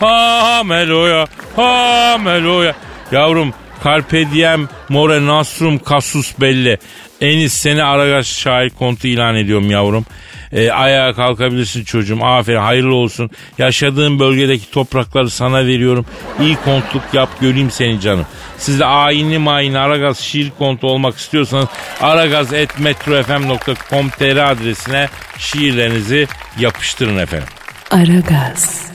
Ha 0.00 0.62
meloya, 0.64 1.26
ha 1.56 2.16
meloya. 2.18 2.74
Yavrum 3.12 3.54
Carpe 3.84 4.30
diem 4.30 4.68
more 4.88 5.26
nasrum 5.26 5.80
casus 5.88 6.40
belli. 6.40 6.78
Enis 7.20 7.52
seni 7.52 7.84
Aragaş 7.84 8.26
şair 8.26 8.70
kontu 8.70 9.08
ilan 9.08 9.36
ediyorum 9.36 9.70
yavrum. 9.70 10.06
E, 10.52 10.70
ayağa 10.70 11.12
kalkabilirsin 11.14 11.84
çocuğum. 11.84 12.24
Aferin 12.24 12.58
hayırlı 12.60 12.94
olsun. 12.94 13.30
Yaşadığın 13.58 14.20
bölgedeki 14.20 14.70
toprakları 14.70 15.30
sana 15.30 15.66
veriyorum. 15.66 16.06
İyi 16.40 16.56
kontluk 16.56 17.02
yap 17.12 17.28
göreyim 17.40 17.70
seni 17.70 18.00
canım. 18.00 18.26
Siz 18.58 18.80
de 18.80 18.86
ayinli 18.86 19.38
mayinli 19.38 19.78
Aragaz 19.78 20.18
şiir 20.18 20.52
kontu 20.58 20.86
olmak 20.86 21.16
istiyorsanız 21.16 21.66
aragaz.metrofm.com.tr 22.00 24.50
adresine 24.50 25.08
şiirlerinizi 25.38 26.28
yapıştırın 26.58 27.18
efendim. 27.18 27.48
Aragaz. 27.90 28.90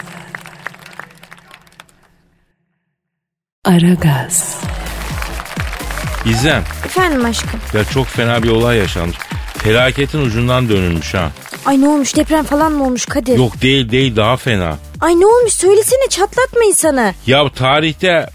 Aragaz. 3.66 4.58
İzlem 6.26 6.64
Efendim 6.86 7.26
aşkım. 7.26 7.60
ya 7.74 7.84
çok 7.86 8.08
fena 8.08 8.44
bir 8.44 8.50
olay 8.50 8.78
yaşanmış. 8.78 9.18
Felaketin 9.58 10.22
ucundan 10.22 10.70
dönülmüş 10.70 11.14
ha. 11.14 11.32
Ay 11.66 11.82
ne 11.82 11.88
olmuş 11.88 12.16
deprem 12.16 12.44
falan 12.44 12.72
mı 12.72 12.84
olmuş 12.86 13.06
Kadir? 13.06 13.38
Yok 13.38 13.62
değil 13.62 13.92
değil 13.92 14.16
daha 14.16 14.38
fena. 14.38 14.78
Ay 15.02 15.20
ne 15.20 15.26
olmuş 15.26 15.54
söylesene 15.54 16.08
çatlatma 16.10 16.64
insanı. 16.68 17.14
Ya 17.28 17.50
tarihte 17.50 18.30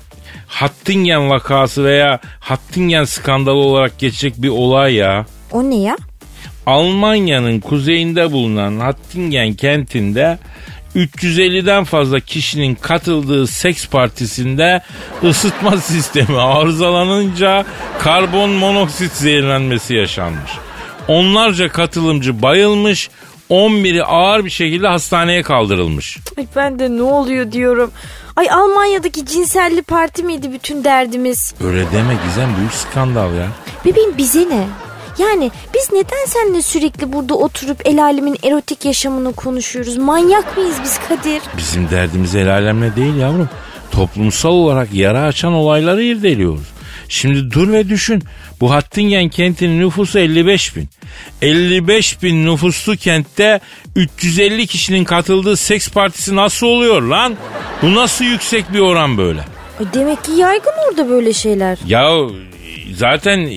Hattingen 0.46 1.30
vakası 1.30 1.84
veya 1.84 2.20
Hattingen 2.40 3.04
skandalı 3.04 3.58
olarak 3.58 3.98
geçecek 3.98 4.34
bir 4.42 4.48
olay 4.48 4.94
ya. 4.94 5.26
O 5.52 5.62
ne 5.70 5.76
ya? 5.76 5.96
Almanya'nın 6.66 7.60
kuzeyinde 7.60 8.32
bulunan 8.32 8.80
Hattingen 8.80 9.54
kentinde 9.54 10.38
350'den 10.96 11.84
fazla 11.84 12.20
kişinin 12.20 12.74
katıldığı 12.74 13.46
seks 13.46 13.86
partisinde 13.88 14.82
ısıtma 15.24 15.76
sistemi 15.80 16.40
arızalanınca 16.40 17.64
karbon 17.98 18.50
monoksit 18.50 19.12
zehirlenmesi 19.12 19.94
yaşanmış. 19.94 20.50
Onlarca 21.10 21.68
katılımcı 21.68 22.42
bayılmış, 22.42 23.10
11'i 23.50 24.02
ağır 24.02 24.44
bir 24.44 24.50
şekilde 24.50 24.86
hastaneye 24.88 25.42
kaldırılmış. 25.42 26.18
Ay 26.38 26.46
ben 26.56 26.78
de 26.78 26.90
ne 26.90 27.02
oluyor 27.02 27.52
diyorum. 27.52 27.90
Ay 28.36 28.50
Almanya'daki 28.50 29.26
cinselli 29.26 29.82
parti 29.82 30.22
miydi 30.22 30.52
bütün 30.52 30.84
derdimiz? 30.84 31.54
Öyle 31.64 31.92
deme 31.92 32.16
Gizem 32.26 32.56
büyük 32.58 32.72
skandal 32.72 33.34
ya. 33.34 33.46
Bebeğim 33.84 34.18
bize 34.18 34.48
ne? 34.48 34.66
Yani 35.18 35.50
biz 35.74 35.92
neden 35.92 36.26
seninle 36.26 36.62
sürekli 36.62 37.12
burada 37.12 37.34
oturup 37.34 37.80
el 37.84 38.02
alemin 38.02 38.36
erotik 38.44 38.84
yaşamını 38.84 39.32
konuşuyoruz? 39.32 39.96
Manyak 39.96 40.56
mıyız 40.56 40.76
biz 40.84 40.98
Kadir? 41.08 41.42
Bizim 41.56 41.90
derdimiz 41.90 42.34
el 42.34 42.52
alemle 42.52 42.96
değil 42.96 43.16
yavrum. 43.16 43.48
Toplumsal 43.92 44.50
olarak 44.50 44.94
yara 44.94 45.22
açan 45.22 45.52
olayları 45.52 46.02
irdeliyoruz. 46.02 46.79
Şimdi 47.10 47.50
dur 47.50 47.72
ve 47.72 47.88
düşün. 47.88 48.22
Bu 48.60 48.70
Hattingen 48.70 49.28
kentinin 49.28 49.80
nüfusu 49.80 50.18
55 50.18 50.76
bin. 50.76 50.88
55 51.42 52.22
bin 52.22 52.46
nüfuslu 52.46 52.96
kentte 52.96 53.60
350 53.96 54.66
kişinin 54.66 55.04
katıldığı 55.04 55.56
seks 55.56 55.88
partisi 55.88 56.36
nasıl 56.36 56.66
oluyor 56.66 57.02
lan? 57.02 57.36
Bu 57.82 57.94
nasıl 57.94 58.24
yüksek 58.24 58.72
bir 58.72 58.78
oran 58.78 59.18
böyle? 59.18 59.40
Ay 59.80 59.86
demek 59.94 60.24
ki 60.24 60.32
yaygın 60.32 60.72
orada 60.88 61.08
böyle 61.08 61.32
şeyler. 61.32 61.78
Ya 61.86 62.16
zaten 62.94 63.50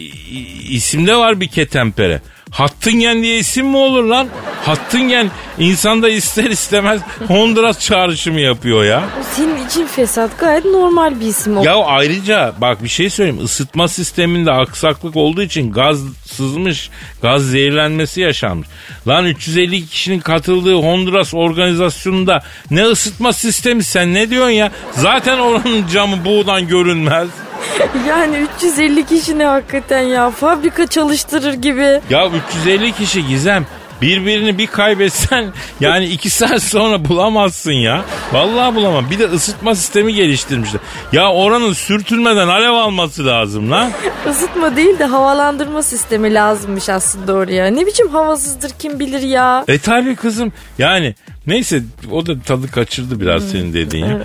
isimde 0.70 1.16
var 1.16 1.40
bir 1.42 1.48
ketempere. 1.48 2.22
Hattingen 2.54 3.24
diye 3.24 3.38
isim 3.38 3.68
mi 3.68 3.78
olur 3.78 4.04
lan? 4.04 4.28
Hattingen 4.66 5.32
insanda 5.60 6.10
ister 6.10 6.44
istemez 6.44 7.02
Honduras 7.28 7.80
çağrışımı 7.80 8.40
yapıyor 8.40 8.84
ya. 8.84 9.04
Senin 9.36 9.66
için 9.68 9.86
fesat 9.88 10.40
gayet 10.40 10.66
normal 10.66 11.20
bir 11.20 11.26
isim 11.26 11.58
o. 11.58 11.64
Ya 11.64 11.76
ayrıca 11.76 12.54
bak 12.62 12.84
bir 12.84 12.90
şey 12.90 13.10
söyleyeyim. 13.10 13.46
Isıtma 13.46 13.88
sisteminde 13.88 14.52
aksaklık 14.52 15.16
olduğu 15.16 15.42
için 15.42 15.72
gaz 15.72 16.00
sızmış, 16.26 16.90
gaz 17.22 17.44
zehirlenmesi 17.44 18.22
yaşanmış. 18.22 18.68
Lan 19.08 19.26
350 19.26 19.86
kişinin 19.88 20.20
katıldığı 20.20 20.76
Honduras 20.76 21.34
organizasyonunda 21.34 22.44
ne 22.72 22.84
ısıtma 22.84 23.34
sistemi 23.34 23.84
sen 23.84 24.14
ne 24.14 24.30
diyorsun 24.30 24.52
ya? 24.52 24.72
Zaten 24.92 25.40
oranın 25.40 25.88
camı 25.94 26.26
buğdan 26.26 26.68
görünmez. 26.68 27.28
Yani 28.08 28.38
350 28.58 29.06
kişi 29.06 29.40
ne 29.40 29.46
hakikaten 29.46 30.02
ya 30.02 30.30
fabrika 30.30 30.88
çalıştırır 30.88 31.54
gibi. 31.54 32.02
Ya 32.10 32.30
350 32.64 32.92
kişi 32.92 33.28
Gizem 33.28 33.66
birbirini 34.04 34.58
bir 34.58 34.68
kaybetsen 34.68 35.54
yani 35.80 36.06
iki 36.06 36.30
saat 36.30 36.62
sonra 36.64 37.06
bulamazsın 37.10 37.72
ya. 37.72 38.06
Vallahi 38.34 38.76
bulamam. 38.76 39.06
Bir 39.12 39.20
de 39.20 39.26
ısıtma 39.26 39.76
sistemi 39.76 40.14
geliştirmişler. 40.14 40.82
Ya 41.12 41.32
oranın 41.32 41.74
sürtünmeden 41.74 42.48
alev 42.48 42.70
alması 42.72 43.26
lazım 43.26 43.72
lan. 43.72 43.92
Isıtma 44.32 44.76
değil 44.76 45.00
de 45.00 45.06
havalandırma 45.06 45.84
sistemi 45.84 46.34
lazımmış 46.34 46.90
aslında 46.90 47.34
oraya. 47.34 47.66
Ne 47.68 47.86
biçim 47.86 48.10
havasızdır 48.10 48.72
kim 48.80 49.00
bilir 49.00 49.22
ya. 49.22 49.64
E 49.68 49.78
tabi 49.80 50.16
kızım 50.16 50.54
yani 50.78 51.16
neyse 51.48 51.82
o 52.12 52.26
da 52.26 52.40
tadı 52.40 52.72
kaçırdı 52.72 53.20
biraz 53.22 53.50
senin 53.52 53.74
dediğin. 53.74 54.06
ya. 54.06 54.24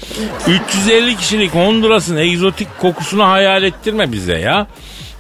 350 0.71 1.17
kişilik 1.17 1.55
Honduras'ın 1.55 2.17
egzotik 2.17 2.69
kokusunu 2.81 3.29
hayal 3.29 3.63
ettirme 3.63 4.13
bize 4.13 4.39
ya. 4.39 4.67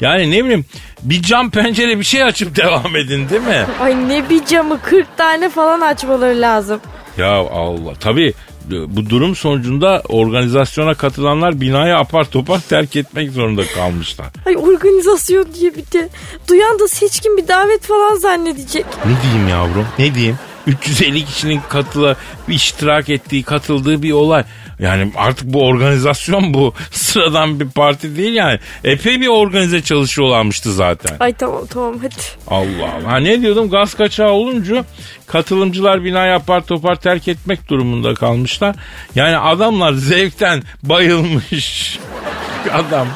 Yani 0.00 0.30
ne 0.30 0.44
bileyim 0.44 0.64
bir 1.02 1.22
cam 1.22 1.50
pencere 1.50 1.98
bir 1.98 2.04
şey 2.04 2.22
açıp 2.22 2.56
devam 2.56 2.96
edin 2.96 3.28
değil 3.28 3.42
mi? 3.42 3.66
Ay 3.80 4.08
ne 4.08 4.28
bir 4.30 4.44
camı 4.46 4.80
40 4.82 5.16
tane 5.16 5.48
falan 5.48 5.80
açmaları 5.80 6.40
lazım. 6.40 6.80
Ya 7.18 7.30
Allah 7.32 7.94
tabii 8.00 8.34
bu 8.70 9.10
durum 9.10 9.36
sonucunda 9.36 10.02
organizasyona 10.08 10.94
katılanlar 10.94 11.60
binayı 11.60 11.96
apar 11.96 12.24
topar 12.24 12.60
terk 12.60 12.96
etmek 12.96 13.30
zorunda 13.30 13.62
kalmışlar. 13.66 14.26
Ay 14.46 14.56
organizasyon 14.56 15.46
diye 15.54 15.70
bir 15.76 15.92
de. 15.92 16.08
Duyan 16.48 16.78
da 16.78 16.88
seçkin 16.88 17.36
bir 17.36 17.48
davet 17.48 17.82
falan 17.82 18.14
zannedecek. 18.14 18.86
Ne 19.06 19.22
diyeyim 19.22 19.48
yavrum 19.48 19.86
ne 19.98 20.14
diyeyim? 20.14 20.38
350 20.66 21.24
kişinin 21.24 21.60
katıla 21.68 22.16
iştirak 22.48 23.08
ettiği, 23.08 23.42
katıldığı 23.42 24.02
bir 24.02 24.12
olay. 24.12 24.44
Yani 24.78 25.12
artık 25.16 25.52
bu 25.52 25.66
organizasyon 25.66 26.54
bu. 26.54 26.75
Sıradan 26.90 27.61
bir 27.61 27.68
parti 27.68 28.16
değil 28.16 28.35
yani. 28.35 28.58
Epey 28.85 29.20
bir 29.20 29.26
organize 29.28 29.82
çalışıyorlarmıştı 29.82 30.73
zaten. 30.73 31.16
Ay 31.20 31.32
tamam 31.32 31.66
tamam 31.66 31.99
hadi. 31.99 32.14
Allah 32.47 32.92
Allah. 32.94 33.12
Ha 33.12 33.16
ne 33.16 33.42
diyordum 33.42 33.70
gaz 33.70 33.94
kaçağı 33.94 34.30
olunca 34.30 34.85
katılımcılar 35.28 36.04
binayı 36.04 36.35
apar 36.35 36.61
topar 36.61 36.94
terk 36.97 37.28
etmek 37.28 37.68
durumunda 37.68 38.14
kalmışlar. 38.14 38.76
Yani 39.14 39.37
adamlar 39.37 39.92
zevkten 39.92 40.62
bayılmış. 40.82 41.99
Adam 42.73 43.08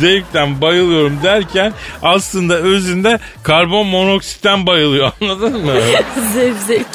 zevkten 0.00 0.60
bayılıyorum 0.60 1.18
derken 1.22 1.72
aslında 2.02 2.54
özünde 2.54 3.18
karbon 3.42 3.86
monoksitten 3.86 4.66
bayılıyor 4.66 5.12
anladın 5.20 5.64
mı? 5.64 5.72
Zevzek. 6.34 6.86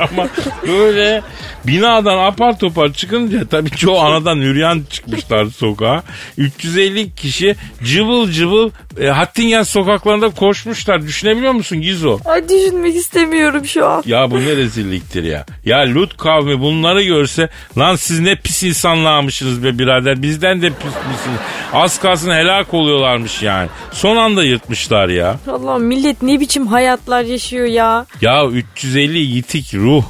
Ama 0.00 0.28
böyle 0.68 1.22
binadan 1.66 2.18
apar 2.18 2.58
topar 2.58 2.92
çıkınca 2.92 3.46
tabii 3.46 3.70
çoğu 3.70 4.00
anadan 4.00 4.40
üryan 4.40 4.82
çıkmışlar 4.90 5.46
sokağa. 5.46 6.02
350 6.38 7.14
kişi 7.14 7.56
cıvıl 7.84 8.30
cıvıl 8.30 8.70
e, 9.00 9.06
Hattingen 9.06 9.62
sokaklarında 9.62 10.30
koşmuşlar. 10.30 11.02
Düşünebiliyor 11.02 11.52
musun 11.52 11.80
Gizo? 11.80 12.18
Ay 12.24 12.48
düşünmek 12.48 12.96
istemiyorum 12.96 13.64
şu 13.76 13.86
an. 13.86 14.02
Ya 14.06 14.30
bu 14.30 14.40
ne 14.40 14.56
rezilliktir 14.56 15.22
ya. 15.24 15.46
Ya 15.64 15.94
Lut 15.94 16.16
kavmi 16.16 16.60
bunları 16.60 17.02
görse 17.02 17.48
lan 17.78 17.96
siz 17.96 18.20
ne 18.20 18.36
pis 18.36 18.62
insanlarmışsınız 18.62 19.64
be 19.64 19.78
birader. 19.78 20.22
Bizden 20.22 20.62
de 20.62 20.68
pis 20.68 20.84
misiniz? 20.84 21.38
Az 21.72 22.00
kalsın 22.00 22.30
helak 22.30 22.74
oluyorlarmış 22.74 23.42
yani. 23.42 23.68
Son 23.92 24.16
anda 24.16 24.44
yırtmışlar 24.44 25.08
ya. 25.08 25.36
Allah 25.52 25.78
millet 25.78 26.22
ne 26.22 26.40
biçim 26.40 26.66
hayatlar 26.66 27.22
yaşıyor 27.22 27.66
ya. 27.66 28.06
Ya 28.20 28.46
350 28.46 29.18
yitik 29.18 29.74
ruh. 29.74 30.04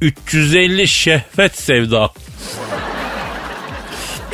350 0.00 0.88
şehvet 0.88 1.58
sevda. 1.58 2.10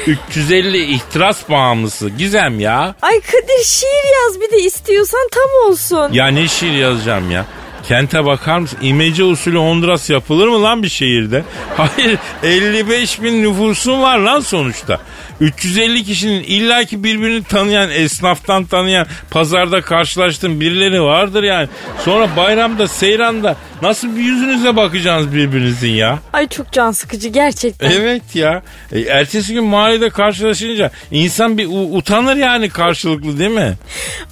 350 0.07 0.85
ihtiras 0.95 1.49
bağımlısı. 1.51 2.09
Gizem 2.09 2.61
ya. 2.61 2.95
Ay 3.03 3.21
Kadir 3.21 3.65
şiir 3.65 4.25
yaz 4.25 4.41
bir 4.41 4.51
de 4.51 4.59
istiyorsan 4.63 5.29
tam 5.33 5.71
olsun. 5.71 6.13
Ya 6.13 6.27
ne 6.27 6.49
şiir 6.49 6.73
yazacağım 6.73 7.31
ya? 7.31 7.47
Kente 7.89 8.25
bakar 8.25 8.59
mısın? 8.59 8.79
İmece 8.83 9.25
usulü 9.25 9.59
Honduras 9.59 10.11
yapılır 10.11 10.49
mı 10.49 10.63
lan 10.63 10.83
bir 10.83 10.89
şehirde? 10.89 11.45
Hayır 11.77 12.19
55 12.43 13.23
bin 13.23 13.43
nüfusun 13.43 14.03
var 14.03 14.19
lan 14.19 14.41
sonuçta. 14.41 15.01
350 15.41 16.05
kişinin 16.05 16.43
illaki 16.43 17.05
birbirini 17.05 17.45
tanıyan, 17.45 17.91
esnaftan 17.91 18.65
tanıyan, 18.65 19.07
pazarda 19.31 19.81
karşılaştığın 19.81 20.61
birileri 20.61 21.03
vardır 21.03 21.43
yani. 21.43 21.69
Sonra 22.05 22.29
bayramda, 22.37 22.89
seyranda 22.89 23.57
nasıl 23.83 24.17
bir 24.17 24.21
yüzünüze 24.23 24.77
bakacaksınız 24.77 25.35
birbirinizin 25.35 25.91
ya? 25.93 26.19
Ay 26.33 26.49
çok 26.49 26.73
can 26.73 26.91
sıkıcı 26.93 27.29
gerçekten. 27.29 27.91
Evet 27.91 28.37
ya. 28.37 28.63
E, 28.93 29.01
ertesi 29.01 29.55
gün 29.55 29.65
mahallede 29.65 30.11
karşılaşınca 30.11 30.91
insan 31.11 31.59
bir 31.59 31.67
u- 31.67 31.97
utanır 31.97 32.37
yani 32.37 32.69
karşılıklı 32.69 33.39
değil 33.39 33.51
mi? 33.51 33.75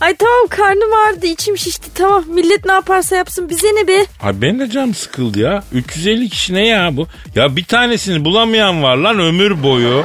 Ay 0.01 0.17
tamam 0.17 0.47
karnım 0.51 0.91
ağrıdı 1.07 1.27
içim 1.27 1.59
şişti 1.59 1.95
tamam 1.95 2.25
millet 2.29 2.65
ne 2.67 2.73
yaparsa 2.73 3.17
yapsın 3.17 3.49
bize 3.49 3.67
ne 3.69 3.89
be. 3.89 4.05
Ay 4.23 4.41
benim 4.43 4.59
de 4.59 4.71
canım 4.71 4.95
sıkıldı 4.95 5.41
ya. 5.41 5.63
350 5.73 6.29
kişi 6.29 6.55
ne 6.55 6.67
ya 6.69 6.97
bu? 6.97 7.07
Ya 7.35 7.57
bir 7.57 7.65
tanesini 7.65 8.25
bulamayan 8.25 8.83
var 8.83 8.97
lan 8.97 9.19
ömür 9.19 9.63
boyu. 9.63 10.05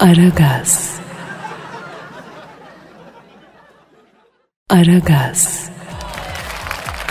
Aragaz. 0.00 0.90
Aragaz. 4.70 5.67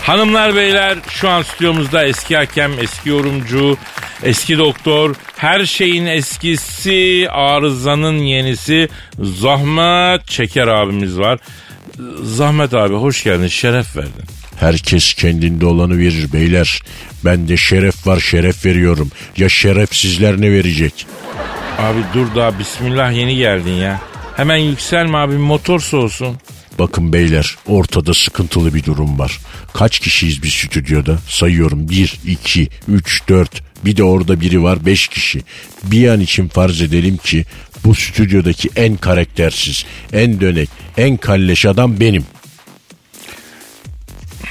Hanımlar 0.07 0.55
beyler 0.55 0.97
şu 1.09 1.29
an 1.29 1.41
stüdyomuzda 1.41 2.05
eski 2.05 2.35
hakem, 2.37 2.79
eski 2.79 3.09
yorumcu, 3.09 3.77
eski 4.23 4.57
doktor, 4.57 5.15
her 5.37 5.65
şeyin 5.65 6.05
eskisi, 6.05 7.27
arızanın 7.31 8.17
yenisi 8.17 8.89
Zahmet 9.19 10.27
Çeker 10.27 10.67
abimiz 10.67 11.19
var. 11.19 11.39
Zahmet 12.23 12.73
abi 12.73 12.95
hoş 12.95 13.23
geldin, 13.23 13.47
şeref 13.47 13.97
verdin. 13.97 14.25
Herkes 14.59 15.13
kendinde 15.13 15.65
olanı 15.65 15.97
verir 15.97 16.33
beyler. 16.33 16.81
Ben 17.25 17.47
de 17.47 17.57
şeref 17.57 18.07
var 18.07 18.19
şeref 18.19 18.65
veriyorum. 18.65 19.11
Ya 19.37 19.49
şeref 19.49 19.95
sizler 19.95 20.41
ne 20.41 20.51
verecek? 20.51 21.07
Abi 21.79 21.99
dur 22.13 22.27
daha 22.35 22.59
bismillah 22.59 23.11
yeni 23.11 23.35
geldin 23.35 23.73
ya. 23.73 24.01
Hemen 24.35 24.57
yükselme 24.57 25.17
abi 25.17 25.37
motor 25.37 25.79
soğusun. 25.79 26.37
Bakın 26.79 27.13
beyler 27.13 27.55
ortada 27.67 28.13
sıkıntılı 28.13 28.73
bir 28.73 28.83
durum 28.83 29.19
var. 29.19 29.39
Kaç 29.73 29.99
kişiyiz 29.99 30.43
biz 30.43 30.53
stüdyoda? 30.53 31.17
Sayıyorum 31.29 31.89
1, 31.89 32.19
2, 32.25 32.69
3, 32.87 33.27
4 33.29 33.61
bir 33.85 33.97
de 33.97 34.03
orada 34.03 34.41
biri 34.41 34.63
var 34.63 34.85
5 34.85 35.07
kişi. 35.07 35.41
Bir 35.83 36.07
an 36.07 36.19
için 36.19 36.47
farz 36.47 36.81
edelim 36.81 37.17
ki 37.17 37.45
bu 37.85 37.95
stüdyodaki 37.95 38.69
en 38.75 38.97
karaktersiz, 38.97 39.85
en 40.13 40.41
dönek, 40.41 40.69
en 40.97 41.17
kalleş 41.17 41.65
adam 41.65 41.99
benim. 41.99 42.25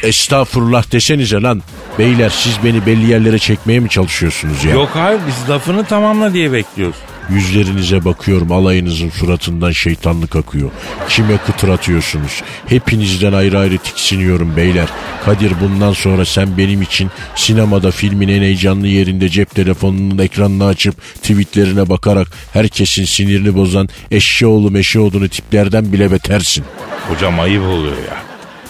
Estağfurullah 0.03 0.93
desenize 0.93 1.43
lan. 1.43 1.63
Beyler 1.99 2.31
siz 2.31 2.65
beni 2.65 2.87
belli 2.87 3.11
yerlere 3.11 3.39
çekmeye 3.39 3.81
mi 3.81 3.89
çalışıyorsunuz 3.89 4.65
ya? 4.65 4.73
Yok 4.73 4.97
abi 4.97 5.17
biz 5.29 5.51
lafını 5.51 5.85
tamamla 5.85 6.35
diye 6.35 6.53
bekliyoruz. 6.53 6.97
Yüzlerinize 7.31 8.05
bakıyorum 8.05 8.53
alayınızın 8.53 9.11
suratından 9.11 9.71
şeytanlık 9.71 10.37
akıyor. 10.37 10.71
Kime 11.09 11.37
kıtır 11.37 11.69
atıyorsunuz? 11.69 12.43
Hepinizden 12.67 13.33
ayrı 13.33 13.59
ayrı 13.59 13.79
tiksiniyorum 13.79 14.57
beyler. 14.57 14.89
Kadir 15.25 15.53
bundan 15.61 15.93
sonra 15.93 16.25
sen 16.25 16.59
benim 16.59 16.83
için 16.83 17.11
sinemada 17.35 17.91
filmin 17.91 18.29
en 18.29 18.43
heyecanlı 18.43 18.87
yerinde 18.89 19.29
cep 19.29 19.55
telefonunun 19.55 20.19
ekranını 20.19 20.65
açıp 20.67 21.03
tweetlerine 21.15 21.89
bakarak 21.89 22.29
herkesin 22.53 23.05
sinirini 23.05 23.55
bozan 23.55 23.89
eşeoğlu 24.11 24.71
meşeoğlunu 24.71 25.29
tiplerden 25.29 25.93
bile 25.93 26.13
betersin. 26.13 26.65
Hocam 27.09 27.41
ayıp 27.41 27.63
oluyor 27.63 27.97
ya. 27.97 28.17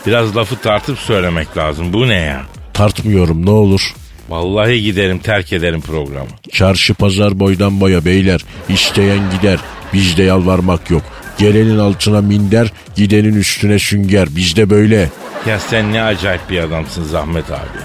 Biraz 0.06 0.36
lafı 0.36 0.56
tartıp 0.56 0.98
söylemek 0.98 1.56
lazım. 1.56 1.92
Bu 1.92 2.08
ne 2.08 2.14
ya? 2.14 2.42
Tartmıyorum 2.74 3.46
ne 3.46 3.50
olur. 3.50 3.94
Vallahi 4.28 4.82
giderim 4.82 5.18
terk 5.18 5.52
ederim 5.52 5.80
programı. 5.80 6.28
Çarşı 6.52 6.94
pazar 6.94 7.40
boydan 7.40 7.80
boya 7.80 8.04
beyler. 8.04 8.44
İsteyen 8.68 9.30
gider. 9.30 9.58
Bizde 9.92 10.22
yalvarmak 10.22 10.90
yok. 10.90 11.02
Gelenin 11.38 11.78
altına 11.78 12.20
minder, 12.20 12.72
gidenin 12.96 13.34
üstüne 13.34 13.78
sünger. 13.78 14.36
Bizde 14.36 14.70
böyle. 14.70 15.10
Ya 15.46 15.58
sen 15.58 15.92
ne 15.92 16.02
acayip 16.02 16.50
bir 16.50 16.58
adamsın 16.58 17.04
Zahmet 17.04 17.50
abi. 17.50 17.78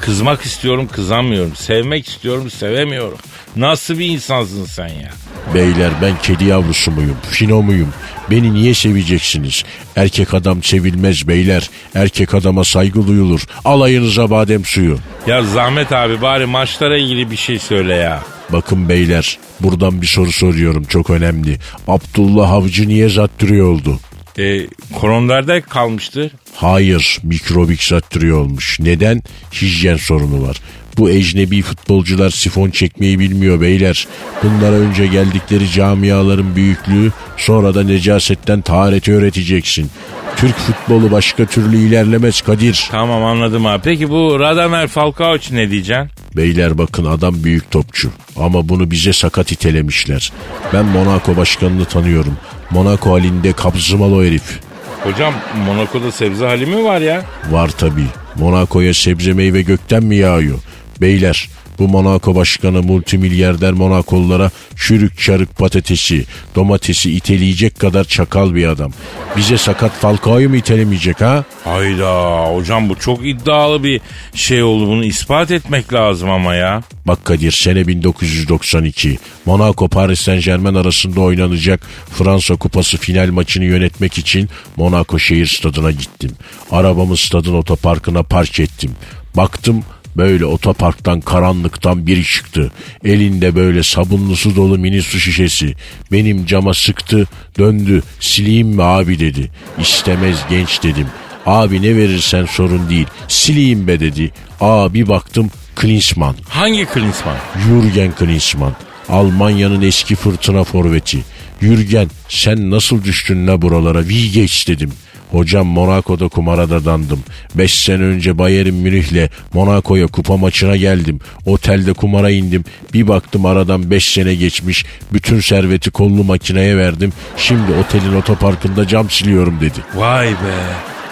Kızmak 0.00 0.42
istiyorum 0.42 0.88
kızamıyorum. 0.92 1.56
Sevmek 1.56 2.08
istiyorum 2.08 2.50
sevemiyorum. 2.50 3.18
Nasıl 3.56 3.98
bir 3.98 4.06
insansın 4.06 4.64
sen 4.64 4.88
ya? 4.88 5.10
Beyler 5.54 5.90
ben 6.02 6.14
kedi 6.22 6.44
yavrusu 6.44 6.90
muyum? 6.90 7.16
Fino 7.30 7.62
muyum? 7.62 7.88
Beni 8.30 8.54
niye 8.54 8.74
seveceksiniz? 8.74 9.64
Erkek 9.96 10.34
adam 10.34 10.62
sevilmez 10.62 11.28
beyler. 11.28 11.70
Erkek 11.94 12.34
adama 12.34 12.64
saygı 12.64 13.06
duyulur. 13.06 13.46
Alayınıza 13.64 14.30
badem 14.30 14.64
suyu. 14.64 14.98
Ya 15.26 15.42
Zahmet 15.42 15.92
abi 15.92 16.22
bari 16.22 16.46
maçlara 16.46 16.96
ilgili 16.98 17.30
bir 17.30 17.36
şey 17.36 17.58
söyle 17.58 17.94
ya. 17.94 18.22
Bakın 18.52 18.88
beyler 18.88 19.38
buradan 19.60 20.02
bir 20.02 20.06
soru 20.06 20.32
soruyorum 20.32 20.84
çok 20.84 21.10
önemli. 21.10 21.58
Abdullah 21.88 22.50
Avcı 22.50 22.88
niye 22.88 23.08
zattırıyor 23.08 23.66
oldu? 23.66 24.00
E, 24.38 24.66
koronlarda 25.00 25.60
kalmıştır. 25.60 26.32
Hayır 26.54 27.18
mikrobik 27.22 27.82
zattırıyor 27.82 28.38
olmuş. 28.38 28.80
Neden? 28.80 29.22
Hijyen 29.62 29.96
sorunu 29.96 30.48
var. 30.48 30.60
Bu 30.98 31.10
ecnebi 31.10 31.62
futbolcular 31.62 32.30
sifon 32.30 32.70
çekmeyi 32.70 33.18
bilmiyor 33.18 33.60
beyler. 33.60 34.06
Bunlara 34.42 34.74
önce 34.76 35.06
geldikleri 35.06 35.70
camiaların 35.70 36.56
büyüklüğü 36.56 37.12
sonra 37.36 37.74
da 37.74 37.82
necasetten 37.82 38.60
tahareti 38.60 39.12
öğreteceksin. 39.12 39.90
Türk 40.36 40.56
futbolu 40.56 41.10
başka 41.10 41.46
türlü 41.46 41.76
ilerlemez 41.76 42.40
Kadir. 42.40 42.88
Tamam 42.90 43.24
anladım 43.24 43.66
abi. 43.66 43.82
Peki 43.84 44.10
bu 44.10 44.40
Radamel 44.40 44.88
Falcao 44.88 45.36
için 45.36 45.56
ne 45.56 45.70
diyeceksin? 45.70 46.10
Beyler 46.36 46.78
bakın 46.78 47.04
adam 47.04 47.44
büyük 47.44 47.70
topçu 47.70 48.10
ama 48.36 48.68
bunu 48.68 48.90
bize 48.90 49.12
sakat 49.12 49.52
itelemişler. 49.52 50.32
Ben 50.72 50.84
Monaco 50.84 51.36
başkanını 51.36 51.84
tanıyorum. 51.84 52.36
Monaco 52.72 53.12
halinde 53.12 53.52
kabzımalı 53.52 54.14
o 54.14 54.24
herif. 54.24 54.60
Hocam 55.04 55.34
Monaco'da 55.66 56.12
sebze 56.12 56.46
hali 56.46 56.66
mi 56.66 56.84
var 56.84 57.00
ya? 57.00 57.22
Var 57.50 57.68
tabi. 57.68 58.04
Monaco'ya 58.36 58.94
sebze 58.94 59.32
meyve 59.32 59.62
gökten 59.62 60.04
mi 60.04 60.16
yağıyor? 60.16 60.58
Beyler 61.00 61.48
Bu 61.78 61.88
Monaco 61.88 62.34
başkanı 62.34 62.82
multimilyarder 62.82 63.72
Monakolulara 63.72 64.50
çürük 64.76 65.18
çarık 65.18 65.56
patatesi, 65.56 66.24
domatesi 66.54 67.12
iteleyecek 67.12 67.78
kadar 67.78 68.04
çakal 68.04 68.54
bir 68.54 68.66
adam. 68.66 68.92
Bize 69.36 69.58
sakat 69.58 69.92
Falcao'yu 69.92 70.48
mu 70.48 70.56
itelemeyecek 70.56 71.20
ha? 71.20 71.44
Hayda 71.64 72.44
hocam 72.54 72.88
bu 72.88 72.94
çok 72.94 73.26
iddialı 73.26 73.84
bir 73.84 74.00
şey 74.34 74.62
oldu. 74.62 74.86
Bunu 74.86 75.04
ispat 75.04 75.50
etmek 75.50 75.92
lazım 75.92 76.30
ama 76.30 76.54
ya. 76.54 76.82
Bak 77.06 77.24
Kadir 77.24 77.52
sene 77.52 77.86
1992. 77.86 79.18
Monaco 79.46 79.88
Paris 79.88 80.20
Saint 80.20 80.44
Germain 80.44 80.74
arasında 80.74 81.20
oynanacak 81.20 81.80
Fransa 82.10 82.56
Kupası 82.56 82.96
final 82.96 83.30
maçını 83.30 83.64
yönetmek 83.64 84.18
için 84.18 84.48
Monaco 84.76 85.18
şehir 85.18 85.46
stadına 85.46 85.90
gittim. 85.90 86.30
Arabamı 86.70 87.16
stadın 87.16 87.54
otoparkına 87.54 88.22
park 88.22 88.60
ettim. 88.60 88.90
Baktım 89.36 89.84
Böyle 90.16 90.44
otoparktan 90.44 91.20
karanlıktan 91.20 92.06
biri 92.06 92.24
çıktı. 92.24 92.72
Elinde 93.04 93.54
böyle 93.54 93.82
sabunlu 93.82 94.36
su 94.36 94.56
dolu 94.56 94.78
mini 94.78 95.02
su 95.02 95.20
şişesi. 95.20 95.74
Benim 96.12 96.46
cama 96.46 96.74
sıktı 96.74 97.26
döndü 97.58 98.02
sileyim 98.20 98.68
mi 98.68 98.82
abi 98.82 99.18
dedi. 99.18 99.50
İstemez 99.78 100.36
genç 100.50 100.82
dedim. 100.82 101.06
Abi 101.46 101.82
ne 101.82 101.96
verirsen 101.96 102.46
sorun 102.46 102.90
değil. 102.90 103.06
Sileyim 103.28 103.86
be 103.86 104.00
dedi. 104.00 104.30
Aa 104.60 104.94
bir 104.94 105.08
baktım 105.08 105.50
Klinsmann. 105.76 106.36
Hangi 106.48 106.84
Klinsmann? 106.86 107.36
Jürgen 107.66 108.14
Klinsmann. 108.14 108.72
Almanya'nın 109.08 109.82
eski 109.82 110.14
fırtına 110.14 110.64
forveti. 110.64 111.18
Jürgen 111.60 112.08
sen 112.28 112.70
nasıl 112.70 113.04
düştün 113.04 113.46
la 113.46 113.62
buralara? 113.62 114.08
Vi 114.08 114.30
geç 114.30 114.68
dedim. 114.68 114.92
Hocam 115.32 115.66
Monaco'da 115.66 116.28
kumara 116.28 116.70
da 116.70 116.84
dandım. 116.84 117.20
5 117.54 117.84
sene 117.84 118.02
önce 118.02 118.38
Bayern 118.38 118.74
Münih'le 118.74 119.28
Monaco'ya 119.54 120.06
kupa 120.06 120.36
maçına 120.36 120.76
geldim. 120.76 121.20
Otelde 121.46 121.92
kumara 121.92 122.30
indim. 122.30 122.64
Bir 122.94 123.08
baktım 123.08 123.46
aradan 123.46 123.90
5 123.90 124.12
sene 124.12 124.34
geçmiş. 124.34 124.84
Bütün 125.12 125.40
serveti 125.40 125.90
kollu 125.90 126.24
makineye 126.24 126.76
verdim. 126.76 127.12
Şimdi 127.36 127.72
otelin 127.72 128.16
otoparkında 128.16 128.88
cam 128.88 129.10
siliyorum 129.10 129.60
dedi. 129.60 129.78
Vay 129.94 130.28
be. 130.28 130.56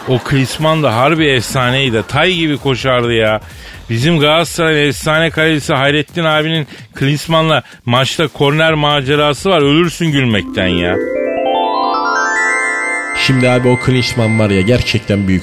O 0.08 0.18
Klinsmann 0.18 0.82
da 0.82 0.96
harbi 0.96 1.26
efsaneydi. 1.26 2.02
Tay 2.08 2.34
gibi 2.34 2.56
koşardı 2.56 3.12
ya. 3.12 3.40
Bizim 3.90 4.18
Galatasaray 4.18 4.88
efsane 4.88 5.30
kalecisi 5.30 5.74
Hayrettin 5.74 6.24
abinin 6.24 6.66
Klinsmann'la 6.94 7.62
maçta 7.84 8.28
korner 8.28 8.74
macerası 8.74 9.50
var. 9.50 9.62
Ölürsün 9.62 10.12
gülmekten 10.12 10.66
ya. 10.68 10.96
Şimdi 13.30 13.48
abi 13.48 13.68
o 13.68 13.76
Klinsmann 13.76 14.38
var 14.38 14.50
ya 14.50 14.60
gerçekten 14.60 15.28
büyük 15.28 15.42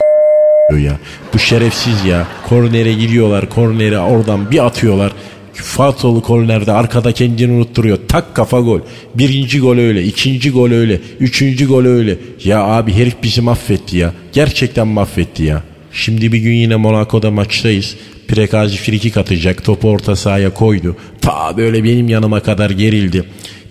ya. 0.80 1.00
Bu 1.34 1.40
şerefsiz 1.40 2.06
ya. 2.06 2.28
Kornere 2.50 2.94
gidiyorlar. 2.94 3.50
Korneri 3.50 3.98
oradan 3.98 4.52
bir 4.52 4.66
atıyorlar. 4.66 5.12
Fatolu 5.54 6.22
kornerde 6.22 6.72
arkada 6.72 7.12
kendini 7.12 7.52
unutturuyor. 7.52 7.98
Tak 8.08 8.36
kafa 8.36 8.60
gol. 8.60 8.80
Birinci 9.16 9.60
gol 9.60 9.78
öyle. 9.78 10.04
ikinci 10.04 10.52
gol 10.52 10.72
öyle. 10.72 11.00
Üçüncü 11.20 11.68
gol 11.68 11.86
öyle. 11.86 12.18
Ya 12.44 12.64
abi 12.64 12.94
herif 12.94 13.16
bizi 13.24 13.42
mahvetti 13.42 13.98
ya. 13.98 14.14
Gerçekten 14.34 14.88
mahvetti 14.88 15.44
ya. 15.44 15.64
Şimdi 15.92 16.32
bir 16.32 16.40
gün 16.40 16.54
yine 16.54 16.76
Monaco'da 16.76 17.32
maçtayız. 17.32 17.96
Prekazi 18.28 18.78
frikik 18.78 19.18
atacak. 19.18 19.64
Topu 19.66 19.90
orta 19.90 20.16
sahaya 20.16 20.54
koydu. 20.54 20.96
Ta 21.22 21.58
böyle 21.58 21.84
benim 21.84 22.10
yanıma 22.10 22.40
kadar 22.40 22.70
gerildi. 22.70 23.24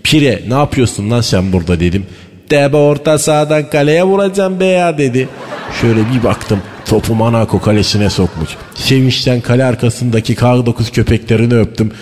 Pire 0.03 0.43
ne 0.49 0.55
yapıyorsun 0.55 1.11
lan 1.11 1.21
sen 1.21 1.53
burada 1.53 1.81
dedim. 1.81 2.07
Debe 2.51 2.77
orta 2.77 3.19
sahadan 3.19 3.71
kaleye 3.71 4.05
vuracağım 4.05 4.61
be 4.61 4.67
ya 4.67 4.99
dedi. 4.99 5.29
Şöyle 5.81 6.01
bir 6.15 6.25
baktım 6.25 6.61
topu 6.89 7.15
Monaco 7.15 7.61
kalesine 7.61 8.11
sokmuş. 8.11 8.51
Sevinçten 8.75 9.41
kale 9.41 9.65
arkasındaki 9.65 10.35
K9 10.35 10.93
köpeklerini 10.93 11.55
öptüm. 11.55 11.93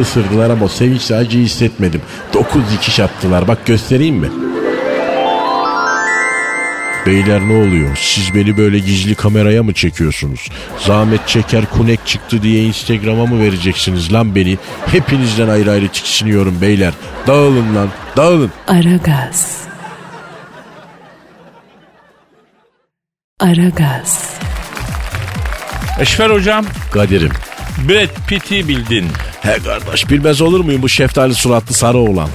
Isırdılar 0.00 0.50
ama 0.50 0.68
sevinçle 0.68 1.16
acı 1.16 1.38
hissetmedim. 1.38 2.02
9 2.34 2.62
dikiş 2.72 3.00
attılar 3.00 3.48
bak 3.48 3.66
göstereyim 3.66 4.16
mi? 4.16 4.28
Beyler 7.06 7.40
ne 7.40 7.52
oluyor? 7.52 7.96
Siz 7.96 8.34
beni 8.34 8.56
böyle 8.56 8.78
gizli 8.78 9.14
kameraya 9.14 9.62
mı 9.62 9.72
çekiyorsunuz? 9.72 10.48
Zahmet 10.78 11.28
çeker 11.28 11.64
kunek 11.66 12.06
çıktı 12.06 12.42
diye 12.42 12.64
Instagram'a 12.64 13.26
mı 13.26 13.40
vereceksiniz 13.40 14.12
lan 14.12 14.34
beni? 14.34 14.58
Hepinizden 14.86 15.48
ayrı 15.48 15.70
ayrı 15.70 15.88
tiksiniyorum 15.88 16.60
beyler. 16.60 16.92
Dağılın 17.26 17.76
lan 17.76 17.88
dağılın. 18.16 18.50
Aragaz. 18.68 19.69
Aragaz. 23.40 24.30
Eşfer 26.00 26.30
hocam 26.30 26.64
Kadir'im. 26.92 27.32
Brad 27.88 28.26
Pitt'i 28.28 28.68
bildin. 28.68 29.06
He 29.42 29.58
kardeş 29.58 30.10
bilmez 30.10 30.40
olur 30.40 30.60
muyum 30.60 30.82
bu 30.82 30.88
şeftali 30.88 31.34
suratlı 31.34 31.74
sarı 31.74 31.98
olan? 31.98 32.28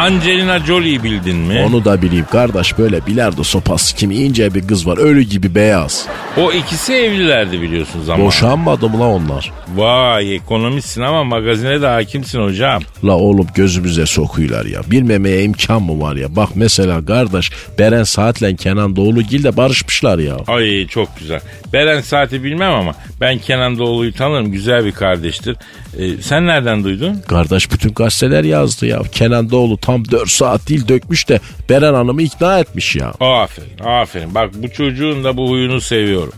Angelina 0.00 0.58
Jolie'yi 0.58 1.02
bildin 1.02 1.36
mi? 1.36 1.64
Onu 1.66 1.84
da 1.84 2.02
bileyim 2.02 2.26
kardeş 2.32 2.78
böyle 2.78 3.06
bilardo 3.06 3.42
sopası 3.42 3.96
kimi 3.96 4.14
ince 4.16 4.54
bir 4.54 4.68
kız 4.68 4.86
var 4.86 4.98
ölü 4.98 5.22
gibi 5.22 5.54
beyaz. 5.54 6.06
O 6.36 6.52
ikisi 6.52 6.92
evlilerdi 6.92 7.62
biliyorsunuz 7.62 8.08
ama. 8.08 8.24
Boşanmadı 8.24 8.88
mı 8.88 9.00
la 9.00 9.08
onlar? 9.08 9.52
Vay 9.74 10.34
ekonomistsin 10.34 11.02
ama 11.02 11.24
magazine 11.24 11.82
de 11.82 11.86
hakimsin 11.86 12.42
hocam. 12.42 12.82
La 13.04 13.16
oğlum 13.16 13.46
gözümüze 13.54 14.06
sokuyorlar 14.06 14.64
ya. 14.64 14.80
Bilmemeye 14.90 15.42
imkan 15.42 15.82
mı 15.82 16.00
var 16.00 16.16
ya? 16.16 16.36
Bak 16.36 16.48
mesela 16.54 17.06
kardeş 17.06 17.50
Beren 17.78 18.02
Saat'le 18.04 18.56
Kenan 18.58 18.96
Doğulugil 18.96 19.44
de 19.44 19.56
barışmışlar 19.56 20.18
ya. 20.18 20.36
Ay 20.46 20.86
çok 20.86 21.18
güzel. 21.18 21.40
Beren 21.72 22.00
Saat'i 22.00 22.44
bilmem 22.44 22.72
ama 22.72 22.94
ben 23.20 23.38
Kenan 23.38 23.78
Doğulu'yu 23.78 24.12
tanırım. 24.12 24.52
Güzel 24.52 24.84
bir 24.84 24.92
kardeştir. 24.92 25.56
Ee, 25.98 26.22
sen 26.22 26.46
nereden 26.46 26.84
duydun? 26.84 27.22
Kardeş 27.28 27.72
bütün 27.72 27.90
gazeteler 27.94 28.44
yazdı 28.44 28.86
ya. 28.86 29.02
Kenan 29.12 29.50
Doğulu 29.50 29.76
tam 29.90 30.04
4 30.10 30.28
saat 30.28 30.66
dil 30.66 30.88
dökmüş 30.88 31.28
de 31.28 31.40
Beren 31.68 31.94
Hanım'ı 31.94 32.22
ikna 32.22 32.58
etmiş 32.58 32.96
ya. 32.96 33.12
Aferin 33.20 33.78
aferin. 33.84 34.34
Bak 34.34 34.50
bu 34.54 34.72
çocuğun 34.72 35.24
da 35.24 35.36
bu 35.36 35.48
huyunu 35.48 35.80
seviyorum. 35.80 36.32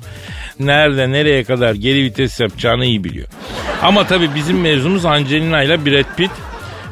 Nerede 0.60 1.12
nereye 1.12 1.44
kadar 1.44 1.74
geri 1.74 2.04
vites 2.04 2.40
yapacağını 2.40 2.84
iyi 2.84 3.04
biliyor. 3.04 3.28
Ama 3.82 4.06
tabii 4.06 4.34
bizim 4.34 4.60
mevzumuz 4.60 5.04
Angelina 5.04 5.62
ile 5.62 5.86
Brad 5.86 6.16
Pitt. 6.16 6.30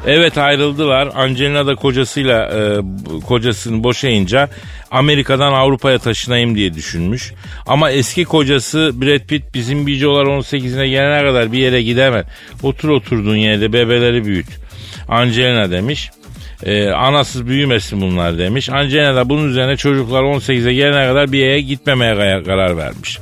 Evet 0.07 0.37
ayrıldılar. 0.37 1.09
Angelina 1.15 1.67
da 1.67 1.75
kocasıyla 1.75 2.45
e, 2.45 2.81
kocasını 3.27 3.83
boşayınca 3.83 4.49
Amerika'dan 4.91 5.53
Avrupa'ya 5.53 5.99
taşınayım 5.99 6.55
diye 6.55 6.73
düşünmüş. 6.73 7.33
Ama 7.67 7.91
eski 7.91 8.25
kocası 8.25 8.91
Brad 8.93 9.27
Pitt 9.27 9.43
bizim 9.53 9.87
Bicolar 9.87 10.25
18'ine 10.25 10.89
gelene 10.89 11.27
kadar 11.27 11.51
bir 11.51 11.59
yere 11.59 11.81
gidemez. 11.83 12.25
Otur 12.63 12.89
oturduğun 12.89 13.35
yerde 13.35 13.73
bebeleri 13.73 14.25
büyüt. 14.25 14.47
Angelina 15.07 15.71
demiş. 15.71 16.11
Ee, 16.63 16.89
anasız 16.89 17.47
büyümesin 17.47 18.01
bunlar 18.01 18.37
demiş. 18.37 18.69
Angelina 18.69 19.15
da 19.15 19.29
bunun 19.29 19.49
üzerine 19.49 19.77
çocuklar 19.77 20.23
18'e 20.23 20.73
gelene 20.73 21.07
kadar 21.07 21.31
bir 21.31 21.39
yere 21.39 21.61
gitmemeye 21.61 22.43
karar 22.43 22.77
vermiş. 22.77 23.19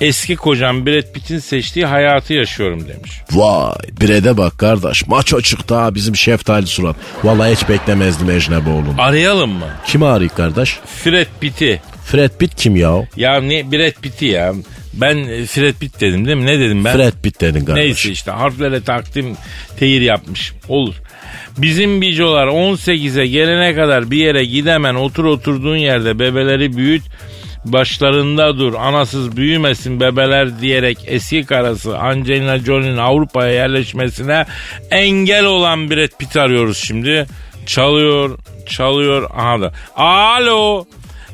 Eski 0.00 0.36
kocam 0.36 0.86
Brad 0.86 1.12
Pitt'in 1.12 1.38
seçtiği 1.38 1.86
hayatı 1.86 2.34
yaşıyorum 2.34 2.88
demiş. 2.88 3.12
Vay 3.32 3.72
birede 4.00 4.36
bak 4.36 4.58
kardeş 4.58 5.06
maço 5.06 5.40
çıktı 5.40 5.74
ha 5.74 5.94
bizim 5.94 6.16
şeftali 6.16 6.66
surat. 6.66 6.96
Vallahi 7.24 7.52
hiç 7.52 7.68
beklemezdim 7.68 8.30
Ecnebi 8.30 8.70
oğlum. 8.70 8.94
Arayalım 8.98 9.50
mı? 9.50 9.66
Kim 9.86 10.02
arayık 10.02 10.36
kardeş? 10.36 10.78
Fred 11.04 11.26
Pitt'i. 11.40 11.82
Fred 12.04 12.30
Pitt 12.38 12.54
kim 12.56 12.76
ya? 12.76 13.08
Ya 13.16 13.40
ne 13.40 13.72
Brad 13.72 14.00
Pitt'i 14.02 14.26
ya. 14.26 14.52
Ben 14.94 15.16
e, 15.16 15.46
Fred 15.46 15.74
Pitt 15.74 16.00
dedim 16.00 16.26
değil 16.26 16.36
mi? 16.36 16.46
Ne 16.46 16.58
dedim 16.58 16.84
ben? 16.84 16.96
Fred 16.96 17.12
Pitt 17.22 17.40
dedin 17.40 17.64
kardeş. 17.64 17.84
Neyse 17.84 18.10
işte 18.10 18.30
harflere 18.30 18.82
takdim 18.82 19.36
teyir 19.78 20.00
yapmış. 20.00 20.52
Olur. 20.68 20.94
Bizim 21.58 22.02
bicolar 22.02 22.46
18'e 22.46 23.26
gelene 23.26 23.74
kadar 23.74 24.10
bir 24.10 24.16
yere 24.16 24.44
gidemen 24.44 24.94
otur 24.94 25.24
oturduğun 25.24 25.76
yerde 25.76 26.18
bebeleri 26.18 26.76
büyüt 26.76 27.02
başlarında 27.64 28.58
dur 28.58 28.74
anasız 28.74 29.36
büyümesin 29.36 30.00
bebeler 30.00 30.60
diyerek 30.60 30.98
eski 31.06 31.46
karısı 31.46 31.98
Angelina 31.98 32.58
Jolie'nin 32.58 32.96
Avrupa'ya 32.96 33.52
yerleşmesine 33.52 34.46
engel 34.90 35.44
olan 35.44 35.90
Brad 35.90 36.18
Pitt 36.18 36.36
arıyoruz 36.36 36.78
şimdi. 36.78 37.26
Çalıyor, 37.66 38.38
çalıyor. 38.66 39.30
Aha 39.36 39.60
da. 39.60 39.72
Alo. 39.96 40.86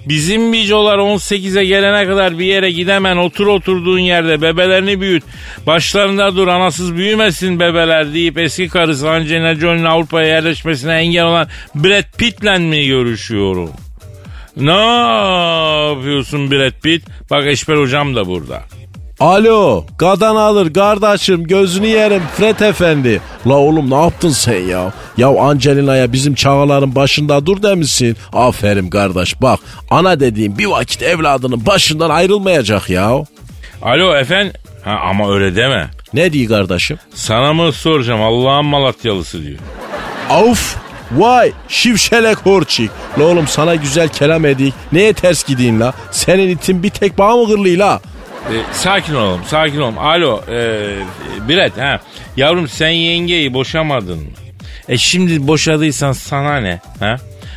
Bizim 0.09 0.53
bicolar 0.53 0.99
18'e 0.99 1.65
gelene 1.65 2.07
kadar 2.07 2.39
bir 2.39 2.45
yere 2.45 2.71
gidemen 2.71 3.17
otur 3.17 3.47
oturduğun 3.47 3.99
yerde 3.99 4.43
bebelerini 4.43 5.01
büyüt. 5.01 5.25
Başlarında 5.67 6.37
dur 6.37 6.49
anasız 6.49 6.97
büyümesin 6.97 7.61
bebeler 7.61 8.15
deyip 8.15 8.39
eski 8.39 8.69
karısı 8.69 9.11
Angelina 9.11 9.55
Jolie'nin 9.55 9.85
Avrupa'ya 9.85 10.27
yerleşmesine 10.27 10.95
engel 10.95 11.25
olan 11.25 11.49
Brad 11.75 12.17
Pitt'le 12.19 12.59
mi 12.61 12.87
görüşüyorum? 12.87 13.71
Ne 14.57 14.71
yapıyorsun 15.91 16.51
Brad 16.51 16.81
Pitt? 16.83 17.05
Bak 17.31 17.47
Eşber 17.47 17.77
hocam 17.77 18.17
da 18.17 18.27
burada. 18.27 18.63
Alo 19.21 19.85
gadan 19.99 20.37
alır 20.37 20.75
kardeşim 20.75 21.45
gözünü 21.45 21.87
yerim 21.87 22.23
Fred 22.37 22.61
efendi. 22.61 23.21
La 23.47 23.55
oğlum 23.55 23.91
ne 23.91 23.95
yaptın 24.03 24.29
sen 24.29 24.61
ya? 24.61 24.93
Ya 25.17 25.29
Angelina'ya 25.29 26.13
bizim 26.13 26.35
çağaların 26.35 26.95
başında 26.95 27.47
dur 27.47 27.63
demişsin. 27.63 28.17
Aferin 28.33 28.91
kardeş 28.91 29.43
bak 29.43 29.61
ana 29.91 30.21
dediğim 30.21 30.59
bir 30.59 30.67
vakit 30.67 31.03
evladının 31.03 31.67
başından 31.67 32.11
ayrılmayacak 32.11 32.91
ya. 32.91 33.11
Alo 33.83 34.17
efendim. 34.17 34.53
Ha, 34.85 34.99
ama 35.11 35.33
öyle 35.35 35.57
deme. 35.57 35.91
Ne 36.15 36.33
diyor 36.33 36.49
kardeşim? 36.49 36.99
Sana 37.15 37.53
mı 37.53 37.73
soracağım 37.73 38.23
Allah'ın 38.23 38.65
Malatyalısı 38.65 39.43
diyor. 39.43 39.59
Of 40.31 40.77
vay 41.13 41.53
şivşelek 41.69 42.37
horçik. 42.39 42.91
La 43.19 43.25
oğlum 43.25 43.47
sana 43.49 43.75
güzel 43.75 44.09
kelam 44.09 44.45
edik. 44.47 44.75
Neye 44.93 45.13
ters 45.13 45.45
gideyim 45.45 45.81
la? 45.81 45.93
Senin 46.11 46.49
itin 46.49 46.83
bir 46.83 46.91
tek 46.91 47.19
bağ 47.19 47.37
mı 47.37 47.47
gırlıyor 47.47 47.79
la? 47.79 48.01
E, 48.53 48.55
sakin 48.73 49.15
olalım 49.15 49.41
sakin 49.47 49.81
olalım. 49.81 49.99
Alo 49.99 50.41
e, 50.51 50.89
Biret 51.49 51.79
ha. 51.79 52.01
Yavrum 52.37 52.69
sen 52.69 52.89
yengeyi 52.91 53.55
boşamadın 53.55 54.19
mı? 54.19 54.31
E 54.89 54.97
şimdi 54.99 55.47
boşadıysan 55.47 56.13
sana 56.13 56.61
ne? 56.61 56.81
Ha? 57.01 57.17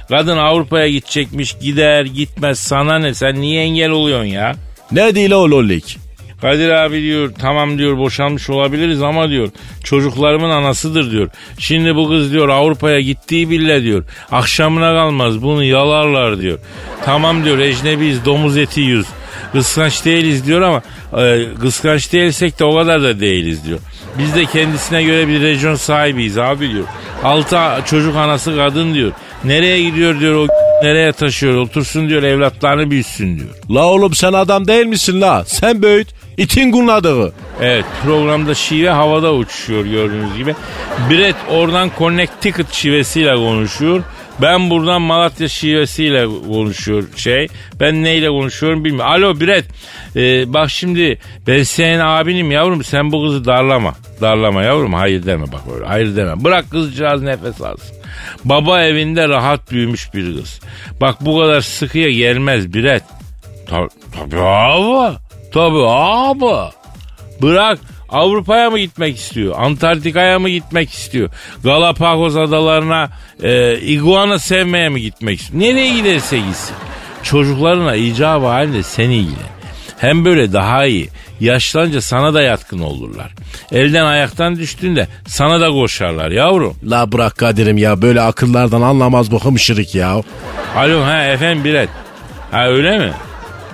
Kadın 0.10 0.38
Avrupa'ya 0.38 0.88
gidecekmiş 0.88 1.54
gider 1.62 2.06
gitmez 2.06 2.60
sana 2.60 2.99
ne? 2.99 3.13
Sen 3.13 3.41
niye 3.41 3.63
engel 3.63 3.89
oluyorsun 3.89 4.25
ya? 4.25 4.56
Ne 4.91 5.15
değil 5.15 5.32
o 5.32 5.52
lollik? 5.52 5.97
Kadir 6.41 6.69
abi 6.69 7.02
diyor 7.02 7.32
tamam 7.39 7.78
diyor 7.78 7.97
boşanmış 7.97 8.49
olabiliriz 8.49 9.02
ama 9.02 9.30
diyor 9.30 9.49
çocuklarımın 9.84 10.49
anasıdır 10.49 11.12
diyor. 11.12 11.30
Şimdi 11.58 11.95
bu 11.95 12.10
kız 12.10 12.32
diyor 12.32 12.49
Avrupa'ya 12.49 12.99
gittiği 12.99 13.49
bile 13.49 13.84
diyor 13.84 14.04
akşamına 14.32 14.93
kalmaz 14.93 15.41
bunu 15.41 15.63
yalarlar 15.63 16.41
diyor. 16.41 16.60
Tamam 17.06 17.45
diyor 17.45 17.60
ecnebiyiz 17.60 18.25
domuz 18.25 18.58
eti 18.58 18.82
yiyoruz. 18.82 19.08
Kıskanç 19.52 20.06
değiliz 20.06 20.45
diyor 20.45 20.62
ama 20.62 20.82
e, 21.23 21.45
kıskanç 21.62 22.13
değilsek 22.13 22.60
de 22.60 22.63
o 22.63 22.75
kadar 22.75 23.04
da 23.04 23.19
değiliz 23.19 23.65
diyor. 23.65 23.80
Biz 24.19 24.36
de 24.36 24.45
kendisine 24.45 25.04
göre 25.04 25.28
bir 25.28 25.41
rejyon 25.41 25.75
sahibiyiz 25.75 26.38
abi 26.38 26.71
diyor. 26.71 26.86
Altı 27.23 27.58
çocuk 27.86 28.15
anası 28.15 28.56
kadın 28.56 28.93
diyor. 28.93 29.12
Nereye 29.43 29.84
gidiyor 29.84 30.19
diyor 30.19 30.36
o 30.36 30.47
nereye 30.84 31.12
taşıyor 31.12 31.56
otursun 31.56 32.10
diyor 32.10 32.23
evlatlarını 32.23 32.91
büyüsün 32.91 33.39
diyor. 33.39 33.49
La 33.69 33.86
oğlum 33.86 34.13
sen 34.13 34.34
adam 34.34 34.67
değil 34.67 34.86
misin 34.86 35.21
la? 35.21 35.45
Sen 35.45 35.82
böyüt. 35.82 36.19
İtin 36.39 36.71
kunladığı. 36.71 37.34
Evet 37.62 37.86
programda 38.04 38.56
şive 38.56 38.89
havada 38.89 39.34
uçuşuyor 39.34 39.86
gördüğünüz 39.86 40.38
gibi. 40.38 40.56
Brett 41.10 41.36
oradan 41.49 41.91
Connecticut 41.97 42.73
şivesiyle 42.73 43.36
konuşuyor. 43.36 44.04
Ben 44.41 44.69
buradan 44.69 45.02
Malatya 45.02 45.47
şivesiyle 45.47 46.25
konuşuyor 46.25 47.04
şey. 47.15 47.47
Ben 47.80 48.04
neyle 48.04 48.30
konuşuyorum 48.30 48.86
bilmiyorum. 48.86 49.12
Alo 49.12 49.39
Brett. 49.39 49.65
Ee, 50.15 50.54
bak 50.54 50.69
şimdi 50.69 51.19
ben 51.47 51.63
senin 51.63 51.99
abinim 51.99 52.52
yavrum 52.52 52.84
sen 52.84 53.12
bu 53.12 53.25
kızı 53.25 53.45
darlama. 53.45 53.95
Darlama 54.21 54.63
yavrum 54.63 54.93
hayır 54.93 55.25
deme 55.25 55.52
bak 55.52 55.62
öyle 55.75 55.86
hayır 55.86 56.15
deme. 56.15 56.43
Bırak 56.43 56.71
kızcağız 56.71 57.21
nefes 57.21 57.62
alsın. 57.62 57.95
Baba 58.45 58.84
evinde 58.84 59.30
rahat 59.30 59.71
büyümüş 59.71 60.13
bir 60.13 60.38
kız. 60.38 60.60
Bak 61.02 61.15
bu 61.21 61.39
kadar 61.39 61.62
sıkıya 61.62 62.12
gelmez 62.12 62.73
Brett. 62.73 63.04
Ta- 63.69 63.88
tabii 64.17 64.39
abi. 64.39 65.29
Tabii 65.54 65.86
abi. 65.88 66.72
Bırak 67.42 67.80
Avrupa'ya 68.10 68.70
mı 68.70 68.80
gitmek 68.80 69.18
istiyor? 69.18 69.56
Antarktika'ya 69.58 70.40
mı 70.40 70.50
gitmek 70.50 70.90
istiyor? 70.94 71.30
Galapagos 71.64 72.36
adalarına 72.36 73.10
e, 73.44 73.78
iguana 73.80 74.40
sevmeye 74.40 74.90
mi 74.90 75.02
gitmek 75.02 75.40
istiyor? 75.42 75.64
Nereye 75.64 75.96
giderse 75.96 76.38
gitsin. 76.38 76.76
Çocuklarına 77.24 77.96
icabı 77.96 78.46
halinde 78.46 78.84
sen 78.84 79.10
ilgilen. 79.10 79.50
Hem 79.98 80.26
böyle 80.26 80.54
daha 80.54 80.86
iyi. 80.86 81.10
Yaşlanınca 81.40 82.02
sana 82.02 82.34
da 82.34 82.42
yatkın 82.42 82.80
olurlar. 82.80 83.32
Elden 83.72 84.06
ayaktan 84.06 84.56
düştüğünde 84.56 85.08
sana 85.28 85.62
da 85.62 85.70
koşarlar 85.70 86.32
yavrum. 86.32 86.76
La 86.84 87.12
bırak 87.12 87.38
Kadir'im 87.38 87.78
ya 87.78 88.02
böyle 88.02 88.22
akıllardan 88.22 88.82
anlamaz 88.82 89.32
bu 89.32 89.46
hımşırık 89.46 89.96
ya. 89.96 90.22
Alo 90.76 91.02
ha 91.04 91.24
efendim 91.24 91.64
bilet. 91.64 91.90
Ha 92.52 92.68
öyle 92.68 93.00
mi? 93.00 93.12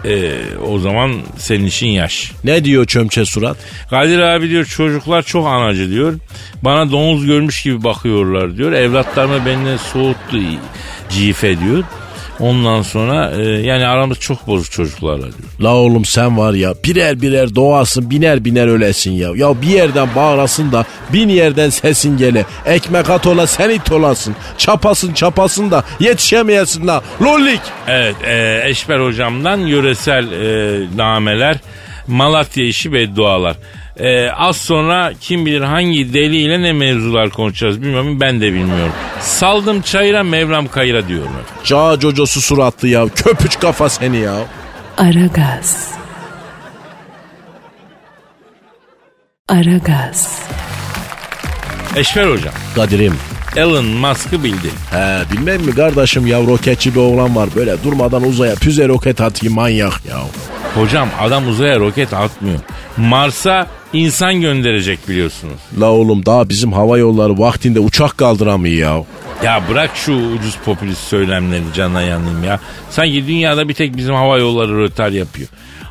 Ee, 0.05 0.37
o 0.67 0.79
zaman 0.79 1.11
senin 1.37 1.65
işin 1.65 1.87
yaş. 1.87 2.31
Ne 2.43 2.65
diyor 2.65 2.85
çömçe 2.85 3.25
surat? 3.25 3.57
Kadir 3.89 4.19
abi 4.19 4.49
diyor 4.49 4.65
çocuklar 4.65 5.23
çok 5.23 5.47
anacı 5.47 5.89
diyor. 5.89 6.13
Bana 6.61 6.91
domuz 6.91 7.25
görmüş 7.25 7.63
gibi 7.63 7.83
bakıyorlar 7.83 8.57
diyor. 8.57 8.71
Evlatlarımı 8.71 9.45
benden 9.45 9.77
soğuttu 9.77 10.37
cife 11.09 11.59
diyor. 11.59 11.83
Ondan 12.39 12.81
sonra 12.81 13.31
e, 13.31 13.43
yani 13.43 13.85
aramız 13.87 14.19
çok 14.19 14.47
bozuk 14.47 14.71
çocuklarla 14.71 15.21
diyor. 15.21 15.49
La 15.61 15.75
oğlum 15.75 16.05
sen 16.05 16.37
var 16.37 16.53
ya 16.53 16.73
birer 16.85 17.21
birer 17.21 17.55
doğasın 17.55 18.09
biner 18.09 18.45
biner 18.45 18.67
ölesin 18.67 19.11
ya. 19.11 19.29
Ya 19.35 19.61
bir 19.61 19.67
yerden 19.67 20.07
bağırasın 20.15 20.71
da 20.71 20.85
bin 21.13 21.29
yerden 21.29 21.69
sesin 21.69 22.17
gele. 22.17 22.45
Ekmek 22.65 23.09
at 23.09 23.27
ola 23.27 23.47
sen 23.47 23.69
it 23.69 23.91
olasın. 23.91 24.35
Çapasın 24.57 25.13
çapasın 25.13 25.71
da 25.71 25.83
yetişemeyesin 25.99 26.87
la. 26.87 27.01
Lollik. 27.21 27.61
Evet 27.87 28.15
e, 28.27 28.61
Eşber 28.65 28.99
hocamdan 28.99 29.57
yöresel 29.57 30.31
e, 30.31 30.97
nameler 30.97 31.57
Malatya 32.07 32.65
işi 32.65 32.93
beddualar. 32.93 33.55
E, 33.99 34.31
az 34.31 34.57
sonra 34.57 35.13
kim 35.21 35.45
bilir 35.45 35.61
hangi 35.61 36.13
deliyle 36.13 36.61
ne 36.61 36.73
mevzular 36.73 37.29
konuşacağız 37.29 37.81
bilmiyorum 37.81 38.21
ben 38.21 38.41
de 38.41 38.53
bilmiyorum. 38.53 38.93
Saldım 39.19 39.81
çayıra 39.81 40.23
mevlam 40.23 40.67
kayıra 40.67 41.07
diyorum. 41.07 41.31
Cağa 41.63 41.99
cocosu 41.99 42.41
suratlı 42.41 42.87
ya. 42.87 43.07
Köpüç 43.15 43.59
kafa 43.59 43.89
seni 43.89 44.17
ya. 44.17 44.35
Aragaz. 44.97 45.91
Aragaz. 49.49 50.39
Eşber 51.95 52.27
hocam 52.27 52.53
Kadir'im. 52.75 53.15
Elon 53.55 53.85
Musk'ı 53.85 54.43
bildi. 54.43 54.69
He 54.91 55.31
bilmem 55.31 55.61
mi 55.61 55.75
kardeşim 55.75 56.27
ya 56.27 56.39
roketçi 56.39 56.95
bir 56.95 56.99
oğlan 56.99 57.35
var. 57.35 57.49
Böyle 57.55 57.83
durmadan 57.83 58.23
uzaya 58.23 58.55
füze 58.55 58.87
roket 58.87 59.21
atayım 59.21 59.55
manyak 59.55 60.05
ya. 60.09 60.17
Hocam 60.75 61.09
adam 61.21 61.47
uzaya 61.47 61.79
roket 61.79 62.13
atmıyor. 62.13 62.59
Mars'a 62.97 63.67
insan 63.95 64.41
gönderecek 64.41 64.99
biliyorsunuz. 65.09 65.59
La 65.79 65.91
oğlum 65.91 66.25
daha 66.25 66.49
bizim 66.49 66.73
hava 66.73 66.97
yolları 66.97 67.39
vaktinde 67.39 67.79
uçak 67.79 68.17
kaldıramıyor 68.17 68.75
ya. 68.77 69.03
Ya 69.43 69.63
bırak 69.69 69.91
şu 69.95 70.13
ucuz 70.13 70.57
popülist 70.65 71.01
söylemleri 71.01 71.63
cana 71.75 72.01
yanayım 72.01 72.43
ya. 72.43 72.59
Sanki 72.89 73.27
dünyada 73.27 73.69
bir 73.69 73.73
tek 73.73 73.97
bizim 73.97 74.15
hava 74.15 74.37
yolları 74.37 74.79
rötar 74.79 75.09
yapıyor. 75.09 75.47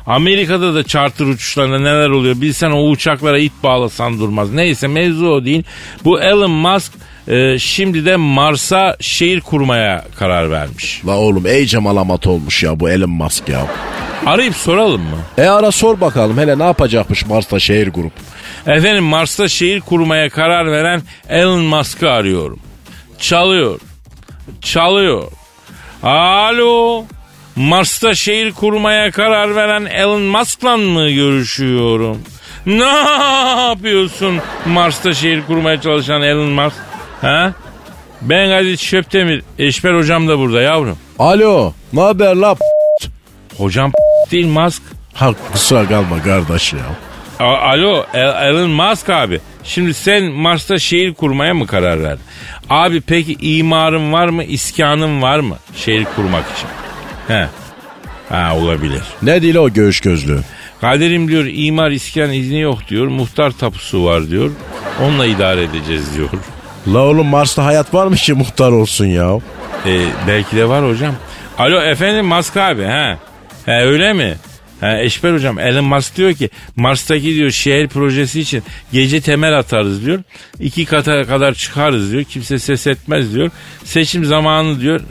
Amerika'da 0.07 0.75
da 0.75 0.83
charter 0.83 1.25
uçuşlarında 1.25 1.79
neler 1.79 2.09
oluyor 2.09 2.41
bilsen 2.41 2.71
o 2.71 2.89
uçaklara 2.89 3.39
it 3.39 3.53
bağlasan 3.63 4.19
durmaz. 4.19 4.53
Neyse 4.53 4.87
mevzu 4.87 5.27
o 5.27 5.45
değil. 5.45 5.63
Bu 6.03 6.21
Elon 6.21 6.51
Musk 6.51 6.93
e, 7.27 7.59
şimdi 7.59 8.05
de 8.05 8.15
Mars'a 8.15 8.97
şehir 8.99 9.41
kurmaya 9.41 10.05
karar 10.19 10.51
vermiş. 10.51 11.01
La 11.07 11.17
oğlum 11.17 11.45
iyice 11.45 11.77
malamat 11.77 12.27
olmuş 12.27 12.63
ya 12.63 12.79
bu 12.79 12.89
Elon 12.89 13.09
Musk 13.09 13.49
ya. 13.49 13.67
Arayıp 14.25 14.55
soralım 14.55 15.01
mı? 15.01 15.17
E 15.37 15.47
ara 15.47 15.71
sor 15.71 16.01
bakalım 16.01 16.37
hele 16.37 16.59
ne 16.59 16.63
yapacakmış 16.63 17.25
Mars'ta 17.25 17.59
şehir 17.59 17.87
grup. 17.87 18.13
Efendim 18.67 19.03
Mars'ta 19.03 19.47
şehir 19.47 19.81
kurmaya 19.81 20.29
karar 20.29 20.71
veren 20.71 21.01
Elon 21.29 21.61
Musk'ı 21.61 22.11
arıyorum. 22.11 22.59
Çalıyor. 23.19 23.79
Çalıyor. 24.61 25.31
Alo. 26.03 27.03
Mars'ta 27.55 28.15
şehir 28.15 28.51
kurmaya 28.51 29.11
karar 29.11 29.55
veren 29.55 29.85
Elon 29.85 30.21
Musk'la 30.21 30.77
mı 30.77 31.09
görüşüyorum? 31.09 32.21
Ne 32.65 32.83
yapıyorsun 33.69 34.39
Mars'ta 34.65 35.13
şehir 35.13 35.41
kurmaya 35.47 35.81
çalışan 35.81 36.21
Elon 36.21 36.49
Musk? 36.49 36.84
Ha? 37.21 37.53
Ben 38.21 38.49
Kadir 38.49 38.77
Şöptemir. 38.77 39.43
Eşber 39.59 39.93
hocam 39.93 40.27
da 40.27 40.39
burada 40.39 40.61
yavrum. 40.61 40.97
Alo 41.19 41.73
ne 41.93 42.01
haber 42.01 42.35
la? 42.35 42.55
Hocam 43.57 43.91
değil 44.31 44.45
Musk. 44.47 44.81
Ha 45.13 45.31
kusura 45.51 45.87
kalma 45.87 46.23
kardeş 46.23 46.73
ya. 46.73 46.79
A- 47.39 47.57
Alo 47.71 48.05
El- 48.13 48.47
Elon 48.49 48.69
Musk 48.69 49.09
abi. 49.09 49.39
Şimdi 49.63 49.93
sen 49.93 50.23
Mars'ta 50.23 50.79
şehir 50.79 51.13
kurmaya 51.13 51.53
mı 51.53 51.67
karar 51.67 52.03
verdin? 52.03 52.23
Abi 52.69 53.01
peki 53.01 53.37
imarın 53.41 54.13
var 54.13 54.27
mı, 54.27 54.43
iskanın 54.43 55.21
var 55.21 55.39
mı 55.39 55.55
şehir 55.75 56.05
kurmak 56.15 56.43
için? 56.57 56.67
He. 57.27 57.47
Ha 58.29 58.55
olabilir. 58.57 59.01
Ne 59.21 59.41
değil 59.41 59.55
o 59.55 59.69
göğüş 59.73 59.99
gözlü? 60.01 60.39
Kadir'im 60.81 61.27
diyor 61.27 61.45
imar 61.53 61.91
iskan 61.91 62.31
izni 62.33 62.59
yok 62.59 62.79
diyor. 62.89 63.07
Muhtar 63.07 63.51
tapusu 63.51 64.05
var 64.05 64.29
diyor. 64.29 64.51
Onunla 65.03 65.25
idare 65.25 65.63
edeceğiz 65.63 66.15
diyor. 66.15 66.29
La 66.87 66.99
oğlum 66.99 67.27
Mars'ta 67.27 67.65
hayat 67.65 67.93
var 67.93 68.07
mı 68.07 68.15
ki 68.15 68.33
muhtar 68.33 68.71
olsun 68.71 69.05
ya? 69.05 69.39
E, 69.85 70.01
belki 70.27 70.55
de 70.55 70.69
var 70.69 70.89
hocam. 70.89 71.15
Alo 71.57 71.81
efendim 71.81 72.25
Musk 72.25 72.57
abi 72.57 72.83
ha. 72.83 73.19
He 73.65 73.71
öyle 73.71 74.13
mi? 74.13 74.35
Ha, 74.81 74.99
Eşber 75.01 75.33
hocam 75.33 75.59
Elon 75.59 75.85
Musk 75.85 76.17
diyor 76.17 76.33
ki 76.33 76.49
Mars'taki 76.75 77.35
diyor 77.35 77.51
şehir 77.51 77.87
projesi 77.87 78.39
için 78.41 78.63
gece 78.93 79.21
temel 79.21 79.57
atarız 79.59 80.05
diyor. 80.05 80.19
iki 80.59 80.85
kata 80.85 81.23
kadar 81.23 81.53
çıkarız 81.53 82.11
diyor. 82.11 82.23
Kimse 82.23 82.59
ses 82.59 82.87
etmez 82.87 83.33
diyor. 83.33 83.51
Seçim 83.83 84.25
zamanı 84.25 84.79
diyor 84.79 85.01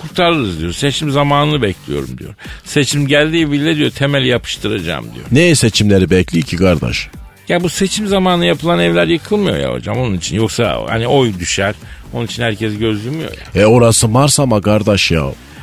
kurtarırız 0.00 0.60
diyor. 0.60 0.72
Seçim 0.72 1.10
zamanını 1.10 1.62
bekliyorum 1.62 2.18
diyor. 2.18 2.34
Seçim 2.64 3.06
geldiği 3.08 3.52
bile 3.52 3.76
diyor 3.76 3.90
temel 3.90 4.24
yapıştıracağım 4.24 5.04
diyor. 5.14 5.26
Ne 5.32 5.54
seçimleri 5.54 6.10
bekliyor 6.10 6.46
ki 6.46 6.56
kardeş? 6.56 7.08
Ya 7.48 7.62
bu 7.62 7.68
seçim 7.68 8.06
zamanı 8.06 8.46
yapılan 8.46 8.78
evler 8.78 9.06
yıkılmıyor 9.06 9.56
ya 9.56 9.72
hocam 9.72 9.98
onun 9.98 10.14
için. 10.16 10.36
Yoksa 10.36 10.80
hani 10.88 11.06
oy 11.06 11.38
düşer. 11.38 11.74
Onun 12.12 12.26
için 12.26 12.42
herkes 12.42 12.78
göz 12.78 13.04
yumuyor 13.04 13.30
ya. 13.54 13.62
E 13.62 13.66
orası 13.66 14.08
Mars 14.08 14.40
ama 14.40 14.60
kardeş 14.60 15.10
ya. 15.10 15.22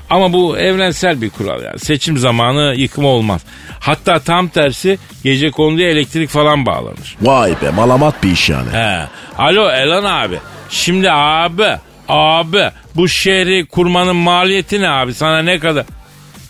Ama 0.10 0.34
bu 0.34 0.58
evrensel 0.58 1.22
bir 1.22 1.30
kural 1.30 1.64
yani. 1.64 1.80
Seçim 1.80 2.18
zamanı 2.18 2.74
yıkım 2.78 3.06
olmaz. 3.06 3.42
Hatta 3.80 4.20
tam 4.20 4.48
tersi 4.48 5.00
gece 5.24 5.52
konduya 5.52 5.90
elektrik 5.90 6.30
falan 6.30 6.66
bağlanır. 6.66 7.18
Vay 7.22 7.52
be 7.62 7.70
malamat 7.70 8.24
bir 8.24 8.32
iş 8.32 8.50
yani. 8.50 8.70
He. 8.72 9.00
Alo 9.38 9.70
Elan 9.72 10.04
abi. 10.04 10.40
Şimdi 10.70 11.12
abi 11.12 11.68
abi 12.08 12.70
bu 12.96 13.08
şehri 13.08 13.66
kurmanın 13.66 14.16
maliyeti 14.16 14.82
ne 14.82 14.90
abi? 14.90 15.14
Sana 15.14 15.42
ne 15.42 15.60
kadar? 15.60 15.86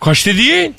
Kaç 0.02 0.26
dediğin? 0.26 0.76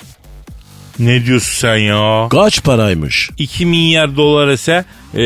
Ne 0.99 1.25
diyorsun 1.25 1.53
sen 1.53 1.75
ya? 1.77 2.27
Kaç 2.29 2.63
paraymış? 2.63 3.29
2 3.37 3.65
milyar 3.65 4.17
dolar 4.17 4.47
ise 4.47 4.85
e, 5.13 5.19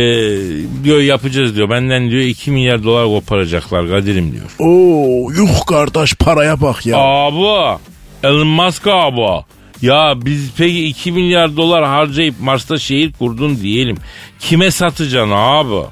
diyor 0.83 0.99
yapacağız 0.99 1.55
diyor. 1.55 1.69
Benden 1.69 2.09
diyor 2.09 2.21
2 2.23 2.51
milyar 2.51 2.83
dolar 2.83 3.05
koparacaklar 3.05 3.87
Kadir'im 3.89 4.31
diyor. 4.31 4.51
Oo 4.59 5.31
yuh 5.31 5.65
kardeş 5.67 6.13
paraya 6.15 6.61
bak 6.61 6.85
ya. 6.85 6.97
Abi 6.97 7.77
Elon 8.23 8.47
Musk 8.47 8.87
abi. 8.87 9.43
Ya 9.81 10.13
biz 10.15 10.49
peki 10.57 10.85
2 10.87 11.11
milyar 11.11 11.57
dolar 11.57 11.85
harcayıp 11.85 12.35
Mars'ta 12.41 12.77
şehir 12.79 13.13
kurdun 13.13 13.57
diyelim. 13.61 13.97
Kime 14.39 14.71
satacaksın 14.71 15.31
abi? 15.35 15.85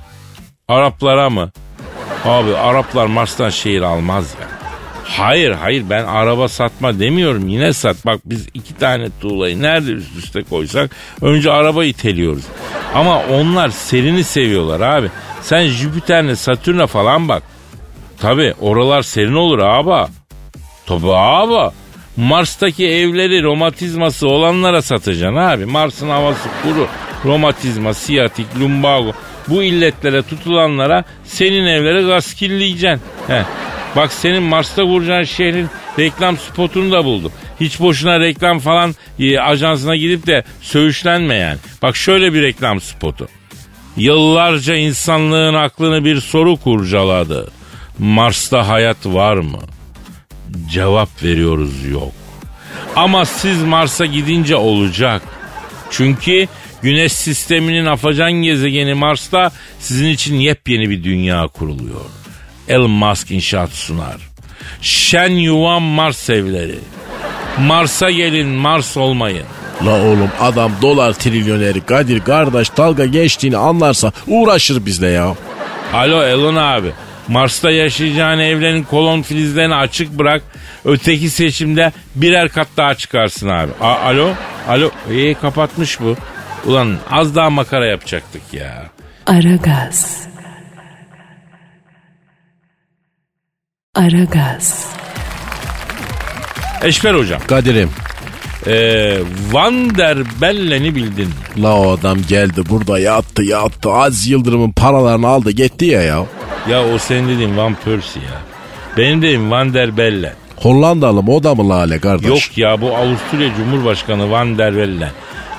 Araplara 0.67 1.29
mı? 1.29 1.51
Abi 2.25 2.55
Araplar 2.57 3.05
Mars'tan 3.05 3.49
şehir 3.49 3.81
almaz 3.81 4.25
ya. 4.41 4.56
Hayır 5.07 5.51
hayır 5.51 5.83
ben 5.89 6.03
araba 6.05 6.47
satma 6.47 6.99
demiyorum 6.99 7.47
yine 7.47 7.73
sat. 7.73 8.05
Bak 8.05 8.19
biz 8.25 8.47
iki 8.53 8.77
tane 8.77 9.07
tuğlayı 9.21 9.61
nerede 9.61 9.91
üst 9.91 10.15
üste 10.17 10.43
koysak 10.43 10.91
önce 11.21 11.51
araba 11.51 11.85
iteliyoruz. 11.85 12.43
Ama 12.95 13.23
onlar 13.23 13.69
serini 13.69 14.23
seviyorlar 14.23 14.81
abi. 14.81 15.09
Sen 15.41 15.67
Jüpiter'le 15.67 16.35
Satürn'e 16.35 16.87
falan 16.87 17.27
bak. 17.29 17.43
Tabi 18.19 18.53
oralar 18.61 19.01
serin 19.01 19.33
olur 19.33 19.59
abi. 19.59 20.11
Tabi 20.85 21.11
abi. 21.13 21.73
Mars'taki 22.17 22.87
evleri 22.87 23.43
romatizması 23.43 24.27
olanlara 24.27 24.81
satacaksın 24.81 25.35
abi. 25.35 25.65
Mars'ın 25.65 26.09
havası 26.09 26.49
kuru. 26.63 26.87
Romatizma, 27.25 27.93
siyatik, 27.93 28.47
lumbago. 28.59 29.11
Bu 29.47 29.63
illetlere 29.63 30.21
tutulanlara 30.21 31.03
senin 31.23 31.65
evleri 31.65 32.05
gaskilleyeceksin. 32.05 33.01
Heh. 33.27 33.43
Bak 33.97 34.13
senin 34.13 34.43
Mars'ta 34.43 34.83
kuracağın 34.83 35.23
şehrin 35.23 35.67
reklam 35.99 36.37
spotunu 36.37 36.91
da 36.91 37.05
buldum. 37.05 37.31
Hiç 37.59 37.79
boşuna 37.79 38.19
reklam 38.19 38.59
falan 38.59 38.95
e, 39.19 39.39
ajansına 39.39 39.95
gidip 39.95 40.27
de 40.27 40.43
söğüşlenme 40.61 41.35
yani. 41.35 41.57
Bak 41.81 41.95
şöyle 41.95 42.33
bir 42.33 42.41
reklam 42.41 42.81
spotu. 42.81 43.27
Yıllarca 43.97 44.75
insanlığın 44.75 45.53
aklını 45.53 46.05
bir 46.05 46.21
soru 46.21 46.57
kurcaladı. 46.57 47.51
Mars'ta 47.99 48.67
hayat 48.67 49.05
var 49.05 49.35
mı? 49.37 49.59
Cevap 50.71 51.23
veriyoruz 51.23 51.85
yok. 51.85 52.13
Ama 52.95 53.25
siz 53.25 53.63
Mars'a 53.63 54.05
gidince 54.05 54.55
olacak. 54.55 55.21
Çünkü 55.91 56.47
Güneş 56.81 57.11
sisteminin 57.11 57.85
afacan 57.85 58.31
gezegeni 58.31 58.93
Mars'ta 58.93 59.51
sizin 59.79 60.07
için 60.07 60.35
yepyeni 60.35 60.89
bir 60.89 61.03
dünya 61.03 61.47
kuruluyor. 61.47 62.01
Elon 62.69 62.89
Musk 62.91 63.31
inşaat 63.31 63.69
sunar. 63.71 64.17
Şen 64.81 65.29
yuvan 65.29 65.81
Mars 65.81 66.29
evleri. 66.29 66.79
Mars'a 67.59 68.11
gelin 68.11 68.47
Mars 68.47 68.97
olmayın. 68.97 69.45
La 69.85 70.01
oğlum 70.01 70.29
adam 70.39 70.71
dolar 70.81 71.13
trilyoneri 71.13 71.81
Kadir 71.81 72.19
kardeş 72.19 72.77
dalga 72.77 73.05
geçtiğini 73.05 73.57
anlarsa 73.57 74.11
uğraşır 74.27 74.85
bizle 74.85 75.07
ya. 75.07 75.35
Alo 75.93 76.23
Elon 76.23 76.55
abi. 76.55 76.91
Mars'ta 77.27 77.71
yaşayacağın 77.71 78.39
evlerin 78.39 78.83
kolon 78.83 79.21
filizlerini 79.21 79.75
açık 79.75 80.11
bırak. 80.19 80.41
Öteki 80.85 81.29
seçimde 81.29 81.91
birer 82.15 82.49
kat 82.49 82.67
daha 82.77 82.95
çıkarsın 82.95 83.49
abi. 83.49 83.71
A- 83.81 83.99
alo? 83.99 84.29
Alo? 84.69 84.89
İyi 85.11 85.35
kapatmış 85.35 85.99
bu. 86.01 86.15
Ulan 86.65 86.97
az 87.11 87.35
daha 87.35 87.49
makara 87.49 87.85
yapacaktık 87.85 88.41
ya. 88.53 88.85
Aragaz. 89.25 90.27
Aragaz. 93.97 94.85
Eşber 96.83 97.13
hocam. 97.13 97.41
Kadir'im 97.47 97.89
Ee, 98.67 99.17
Van 99.51 99.97
der 99.97 100.17
Bellen'i 100.41 100.95
bildin. 100.95 101.29
la 101.61 101.75
o 101.79 101.91
adam 101.91 102.17
geldi 102.29 102.61
burada 102.69 102.99
yattı 102.99 103.43
yattı 103.43 103.91
Az 103.91 104.27
Yıldırım'ın 104.27 104.71
paralarını 104.71 105.27
aldı 105.27 105.51
gitti 105.51 105.85
ya 105.85 106.01
ya. 106.01 106.25
Ya 106.69 106.85
o 106.93 106.97
senin 106.97 107.29
dediğin 107.29 107.57
Van 107.57 107.75
Persie 107.85 108.21
ya. 108.21 108.41
Benim 108.97 109.21
dediğim 109.21 109.51
Van 109.51 109.73
der 109.73 109.97
Bellen. 109.97 110.33
Hollandalı 110.55 111.23
mı 111.23 111.31
o 111.35 111.43
da 111.43 111.55
mı 111.55 111.69
lale 111.69 111.99
kardeş? 111.99 112.29
Yok 112.29 112.57
ya 112.57 112.81
bu 112.81 112.95
Avusturya 112.97 113.49
Cumhurbaşkanı 113.57 114.31
Van 114.31 114.57
der 114.57 114.75
Bellen. 114.77 115.11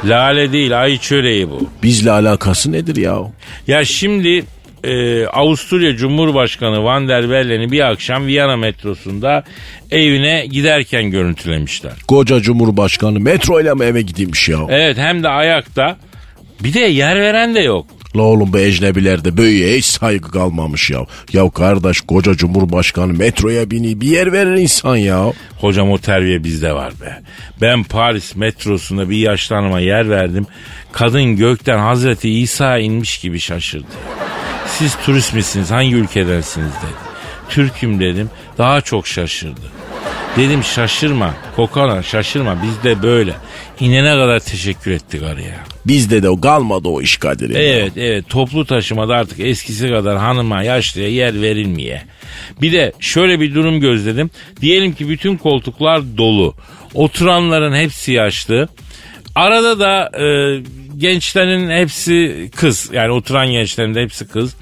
Lale 0.05 0.53
değil 0.53 0.83
ay 0.83 0.99
çöreği 0.99 1.51
bu. 1.51 1.69
Bizle 1.83 2.11
alakası 2.11 2.73
nedir 2.73 2.97
ya? 2.97 3.17
Ya 3.67 3.85
şimdi 3.85 4.45
e, 4.89 5.27
Avusturya 5.27 5.97
Cumhurbaşkanı 5.97 6.85
Van 6.85 7.09
der 7.09 7.31
Bellen'i 7.31 7.73
bir 7.73 7.91
akşam 7.91 8.27
Viyana 8.27 8.57
metrosunda 8.57 9.45
evine 9.91 10.47
giderken 10.47 11.11
görüntülemişler. 11.11 11.93
Koca 12.09 12.41
Cumhurbaşkanı 12.41 13.21
metro 13.21 13.61
ile 13.61 13.75
mi 13.75 13.85
eve 13.85 14.03
gideymiş 14.03 14.49
ya? 14.49 14.59
Evet 14.69 14.99
hem 14.99 15.23
de 15.23 15.29
ayakta. 15.29 15.97
Bir 16.61 16.75
de 16.75 16.81
yer 16.81 17.21
veren 17.21 17.55
de 17.55 17.61
yok. 17.61 17.87
La 18.17 18.23
oğlum 18.23 18.53
bu 18.53 18.59
ecnebilerde 18.59 19.37
böyle 19.37 19.77
hiç 19.77 19.85
saygı 19.85 20.31
kalmamış 20.31 20.91
ya. 20.91 21.07
Ya 21.33 21.51
kardeş 21.51 22.01
koca 22.01 22.35
Cumhurbaşkanı 22.35 23.13
metroya 23.13 23.71
bini 23.71 24.01
bir 24.01 24.07
yer 24.07 24.33
verir 24.33 24.57
insan 24.57 24.97
ya. 24.97 25.33
Hocam 25.61 25.91
o 25.91 25.99
terbiye 25.99 26.45
bizde 26.45 26.73
var 26.73 26.93
be. 27.01 27.19
Ben 27.61 27.85
Paris 27.85 28.37
metrosunda 28.37 29.11
bir 29.11 29.17
yaşlı 29.17 29.57
hanıma 29.57 29.81
yer 29.81 30.11
verdim. 30.11 30.47
Kadın 30.93 31.37
gökten 31.37 31.79
Hazreti 31.79 32.31
İsa 32.31 32.79
inmiş 32.79 33.19
gibi 33.19 33.41
şaşırdı. 33.41 33.87
Siz 34.79 34.97
turist 35.07 35.35
misiniz? 35.35 35.71
Hangi 35.71 35.95
ülkedensiniz 35.95 36.71
dedi. 36.71 37.09
Türk'üm 37.49 38.01
dedim. 38.01 38.31
Daha 38.59 38.81
çok 38.81 39.07
şaşırdı. 39.07 39.61
Dedim 40.37 40.65
şaşırma 40.65 41.35
kokana 41.57 42.03
şaşırma 42.03 42.63
bizde 42.63 43.03
böyle. 43.03 43.35
İnene 43.81 44.11
kadar 44.11 44.41
teşekkür 44.41 44.91
ettik 44.91 45.23
araya. 45.23 45.65
Bizde 45.87 46.23
de 46.23 46.29
o 46.29 46.41
kalmadı 46.41 46.89
o 46.89 47.03
iş 47.03 47.17
Kadir. 47.17 47.51
Evet 47.51 47.93
evet 47.97 48.29
toplu 48.29 48.65
taşımada 48.65 49.17
artık 49.17 49.41
eskisi 49.41 49.91
kadar 49.91 50.19
hanıma 50.19 50.63
yaşlıya 50.63 51.09
yer 51.09 51.43
verilmiyor. 51.43 51.99
Bir 52.63 52.73
de 52.73 52.93
şöyle 53.01 53.41
bir 53.41 53.55
durum 53.55 53.81
gözledim. 53.81 54.31
Diyelim 54.61 54.95
ki 54.95 55.09
bütün 55.09 55.37
koltuklar 55.37 56.03
dolu. 56.17 56.55
Oturanların 56.95 57.75
hepsi 57.75 58.13
yaşlı. 58.13 58.69
Arada 59.35 59.81
da 59.81 60.11
e, 60.19 60.27
gençlerin 60.99 61.71
hepsi 61.71 62.49
kız. 62.57 62.91
Yani 62.93 63.11
oturan 63.13 63.51
gençlerin 63.51 63.95
de 63.95 64.03
hepsi 64.03 64.29
kız. 64.29 64.55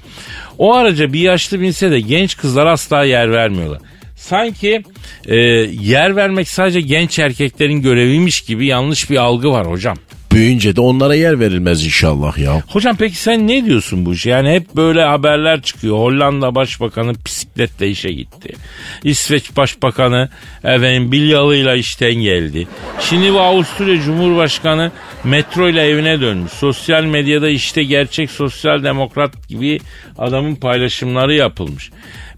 O 0.57 0.73
araca 0.75 1.13
bir 1.13 1.19
yaşlı 1.19 1.61
binse 1.61 1.91
de 1.91 1.99
genç 1.99 2.37
kızlar 2.37 2.65
asla 2.65 3.03
yer 3.03 3.31
vermiyorlar. 3.31 3.79
Sanki 4.15 4.83
e, 5.25 5.35
yer 5.81 6.15
vermek 6.15 6.49
sadece 6.49 6.81
genç 6.81 7.19
erkeklerin 7.19 7.81
göreviymiş 7.81 8.41
gibi 8.41 8.65
yanlış 8.65 9.09
bir 9.09 9.17
algı 9.17 9.51
var 9.51 9.67
hocam. 9.67 9.97
Büyüyünce 10.37 10.75
de 10.75 10.81
onlara 10.81 11.15
yer 11.15 11.39
verilmez 11.39 11.85
inşallah 11.85 12.37
ya. 12.37 12.63
Hocam 12.67 12.95
peki 12.99 13.15
sen 13.15 13.47
ne 13.47 13.65
diyorsun 13.65 14.05
bu 14.05 14.13
işe? 14.13 14.29
Yani 14.29 14.51
hep 14.51 14.75
böyle 14.75 15.03
haberler 15.03 15.61
çıkıyor. 15.61 15.97
Hollanda 15.97 16.55
Başbakanı 16.55 17.13
bisikletle 17.25 17.89
işe 17.89 18.11
gitti. 18.11 18.53
İsveç 19.03 19.55
Başbakanı 19.57 20.29
efendim 20.63 21.11
bilyalıyla 21.11 21.75
işten 21.75 22.13
geldi. 22.13 22.67
Şimdi 22.99 23.33
bu 23.33 23.39
Avusturya 23.39 24.01
Cumhurbaşkanı 24.01 24.91
metro 25.23 25.69
ile 25.69 25.81
evine 25.81 26.21
dönmüş. 26.21 26.51
Sosyal 26.51 27.03
medyada 27.03 27.49
işte 27.49 27.83
gerçek 27.83 28.31
sosyal 28.31 28.83
demokrat 28.83 29.47
gibi 29.47 29.79
adamın 30.17 30.55
paylaşımları 30.55 31.33
yapılmış. 31.33 31.91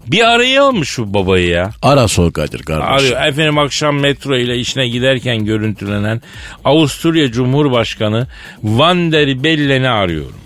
Bir 0.06 0.28
arayalım 0.28 0.84
şu 0.84 1.14
babayı 1.14 1.48
ya? 1.48 1.70
Ara 1.82 2.08
sor 2.08 2.32
Kadir 2.32 2.62
kardeş. 2.62 2.86
Arıyor. 3.04 3.26
Efendim 3.26 3.58
akşam 3.58 3.98
metro 4.00 4.36
ile 4.36 4.58
işine 4.58 4.88
giderken 4.88 5.44
görüntülenen 5.44 6.22
Avusturya 6.64 7.32
Cumhurbaşkanı 7.32 8.26
Van 8.62 9.12
der 9.12 9.42
Bellen'i 9.44 9.88
arıyorum. 9.88 10.40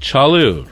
Çalıyor. 0.00 0.66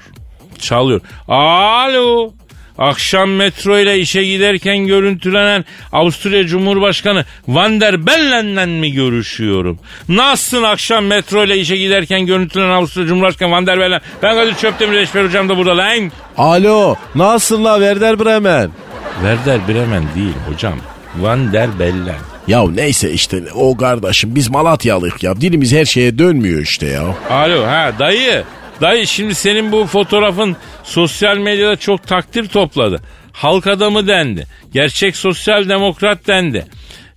Çalıyor. 0.59 1.01
Alo. 1.29 2.33
Akşam 2.81 3.31
metro 3.31 3.79
ile 3.79 3.99
işe 3.99 4.25
giderken 4.25 4.87
görüntülenen 4.87 5.65
Avusturya 5.93 6.47
Cumhurbaşkanı 6.47 7.25
Van 7.49 7.81
der 7.81 8.07
Bellen'le 8.07 8.81
mi 8.81 8.93
görüşüyorum? 8.93 9.79
Nasılsın 10.09 10.63
akşam 10.63 11.05
metro 11.07 11.45
ile 11.45 11.59
işe 11.59 11.77
giderken 11.77 12.27
görüntülenen 12.27 12.71
Avusturya 12.71 13.09
Cumhurbaşkanı 13.09 13.51
Van 13.51 13.67
der 13.67 13.81
Bellen? 13.81 14.01
Ben 14.23 14.35
Kadir 14.37 14.55
Çöptemir 14.55 14.99
Eşber 14.99 15.25
Hocam 15.25 15.49
da 15.49 15.57
burada 15.57 15.77
lan. 15.77 16.13
Alo 16.37 16.97
nasılsın 17.15 17.65
la 17.65 17.75
Werder 17.75 18.21
Bremen? 18.21 18.71
Werder 19.15 19.69
Bremen 19.69 20.03
değil 20.15 20.35
hocam. 20.49 20.75
Van 21.19 21.53
der 21.53 21.79
Bellen. 21.79 22.19
Ya 22.47 22.63
neyse 22.71 23.13
işte 23.13 23.43
o 23.55 23.77
kardeşim 23.77 24.35
biz 24.35 24.49
Malatyalıyık 24.51 25.23
ya. 25.23 25.41
Dilimiz 25.41 25.73
her 25.73 25.85
şeye 25.85 26.19
dönmüyor 26.19 26.61
işte 26.61 26.87
ya. 26.87 27.03
Alo 27.31 27.67
ha 27.67 27.93
dayı. 27.99 28.45
Dayı 28.81 29.07
şimdi 29.07 29.35
senin 29.35 29.73
bu 29.73 29.87
fotoğrafın 29.87 30.57
sosyal 30.85 31.37
medyada 31.37 31.77
çok 31.77 32.07
takdir 32.07 32.49
topladı. 32.49 33.03
Halk 33.33 33.67
adamı 33.67 34.07
dendi. 34.07 34.47
Gerçek 34.73 35.17
sosyal 35.17 35.69
demokrat 35.69 36.27
dendi. 36.27 36.67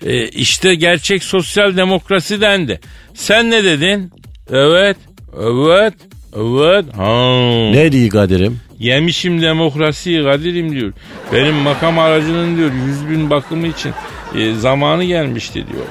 E, 0.05 0.27
işte 0.27 0.75
gerçek 0.75 1.23
sosyal 1.23 1.77
demokrasi 1.77 2.41
dendi. 2.41 2.79
Sen 3.13 3.51
ne 3.51 3.63
dedin? 3.63 4.11
Evet, 4.51 4.97
evet, 5.39 5.93
evet. 6.35 6.85
Ha. 6.97 7.69
Ne 7.71 7.91
diyor 7.91 8.09
Kadir'im? 8.09 8.59
Yemişim 8.79 9.41
demokrasiyi 9.41 10.23
Kadir'im 10.23 10.71
diyor. 10.71 10.93
Benim 11.33 11.55
makam 11.55 11.99
aracının 11.99 12.57
diyor 12.57 12.71
yüz 12.87 13.09
bin 13.09 13.29
bakımı 13.29 13.67
için 13.67 13.93
e, 14.37 14.53
zamanı 14.53 15.03
gelmişti 15.03 15.53
diyor. 15.53 15.85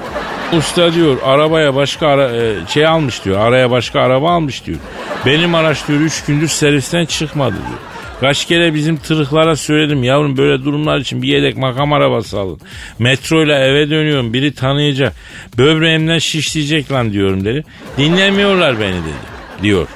Usta 0.59 0.93
diyor 0.93 1.17
arabaya 1.23 1.75
başka 1.75 2.07
ara, 2.07 2.31
e, 2.35 2.55
şey 2.67 2.87
almış 2.87 3.25
diyor. 3.25 3.39
Araya 3.39 3.71
başka 3.71 4.01
araba 4.01 4.31
almış 4.31 4.65
diyor. 4.65 4.79
Benim 5.25 5.55
araç 5.55 5.87
diyor 5.87 5.99
üç 5.99 6.25
gündür 6.25 6.47
servisten 6.47 7.05
çıkmadı 7.05 7.55
diyor. 7.55 7.79
Kaç 8.19 8.45
kere 8.45 8.73
bizim 8.73 8.97
tırıklara 8.97 9.55
söyledim 9.55 10.03
yavrum 10.03 10.37
böyle 10.37 10.65
durumlar 10.65 10.99
için 10.99 11.21
bir 11.21 11.27
yedek 11.27 11.57
makam 11.57 11.93
arabası 11.93 12.39
alın. 12.39 12.59
Metro 12.99 13.43
ile 13.43 13.55
eve 13.55 13.89
dönüyorum 13.89 14.33
biri 14.33 14.53
tanıyacak. 14.53 15.13
Böbreğimden 15.57 16.19
şişleyecek 16.19 16.91
lan 16.91 17.13
diyorum 17.13 17.45
dedi. 17.45 17.63
Dinlemiyorlar 17.97 18.79
beni 18.79 18.93
dedi 18.93 19.13
diyor. 19.61 19.87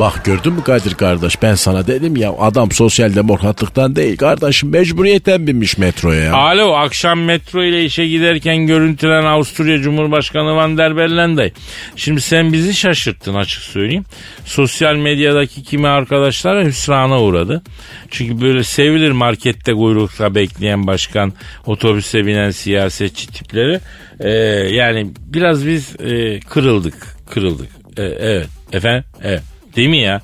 Bak 0.00 0.24
gördün 0.24 0.52
mü 0.52 0.62
Kadir 0.62 0.94
kardeş 0.94 1.42
ben 1.42 1.54
sana 1.54 1.86
dedim 1.86 2.16
ya 2.16 2.32
adam 2.38 2.70
sosyal 2.72 3.14
demokratlıktan 3.14 3.96
değil 3.96 4.16
kardeşim 4.16 4.70
mecburiyetten 4.70 5.46
binmiş 5.46 5.78
metroya 5.78 6.22
ya. 6.24 6.34
Alo 6.34 6.72
akşam 6.72 7.20
metro 7.20 7.64
ile 7.64 7.84
işe 7.84 8.06
giderken 8.06 8.66
görüntülen 8.66 9.24
Avusturya 9.24 9.78
Cumhurbaşkanı 9.78 10.56
Van 10.56 10.78
der 10.78 10.96
Bellen. 10.96 11.50
Şimdi 11.96 12.20
sen 12.20 12.52
bizi 12.52 12.74
şaşırttın 12.74 13.34
açık 13.34 13.62
söyleyeyim. 13.62 14.04
Sosyal 14.44 14.94
medyadaki 14.96 15.62
kimi 15.62 15.88
arkadaşlara 15.88 16.64
hüsrana 16.64 17.22
uğradı. 17.22 17.62
Çünkü 18.10 18.40
böyle 18.40 18.64
sevilir 18.64 19.10
markette 19.10 19.72
kuyrukta 19.72 20.34
bekleyen 20.34 20.86
başkan, 20.86 21.32
otobüse 21.66 22.26
binen 22.26 22.50
siyasetçi 22.50 23.26
tipleri. 23.26 23.80
Ee, 24.20 24.30
yani 24.74 25.10
biraz 25.26 25.66
biz 25.66 26.00
e, 26.00 26.40
kırıldık, 26.40 27.16
kırıldık. 27.30 27.68
Ee, 27.98 28.02
evet, 28.02 28.46
efendim, 28.72 29.04
evet. 29.22 29.42
Değil 29.76 29.88
mi 29.88 29.98
ya? 29.98 30.20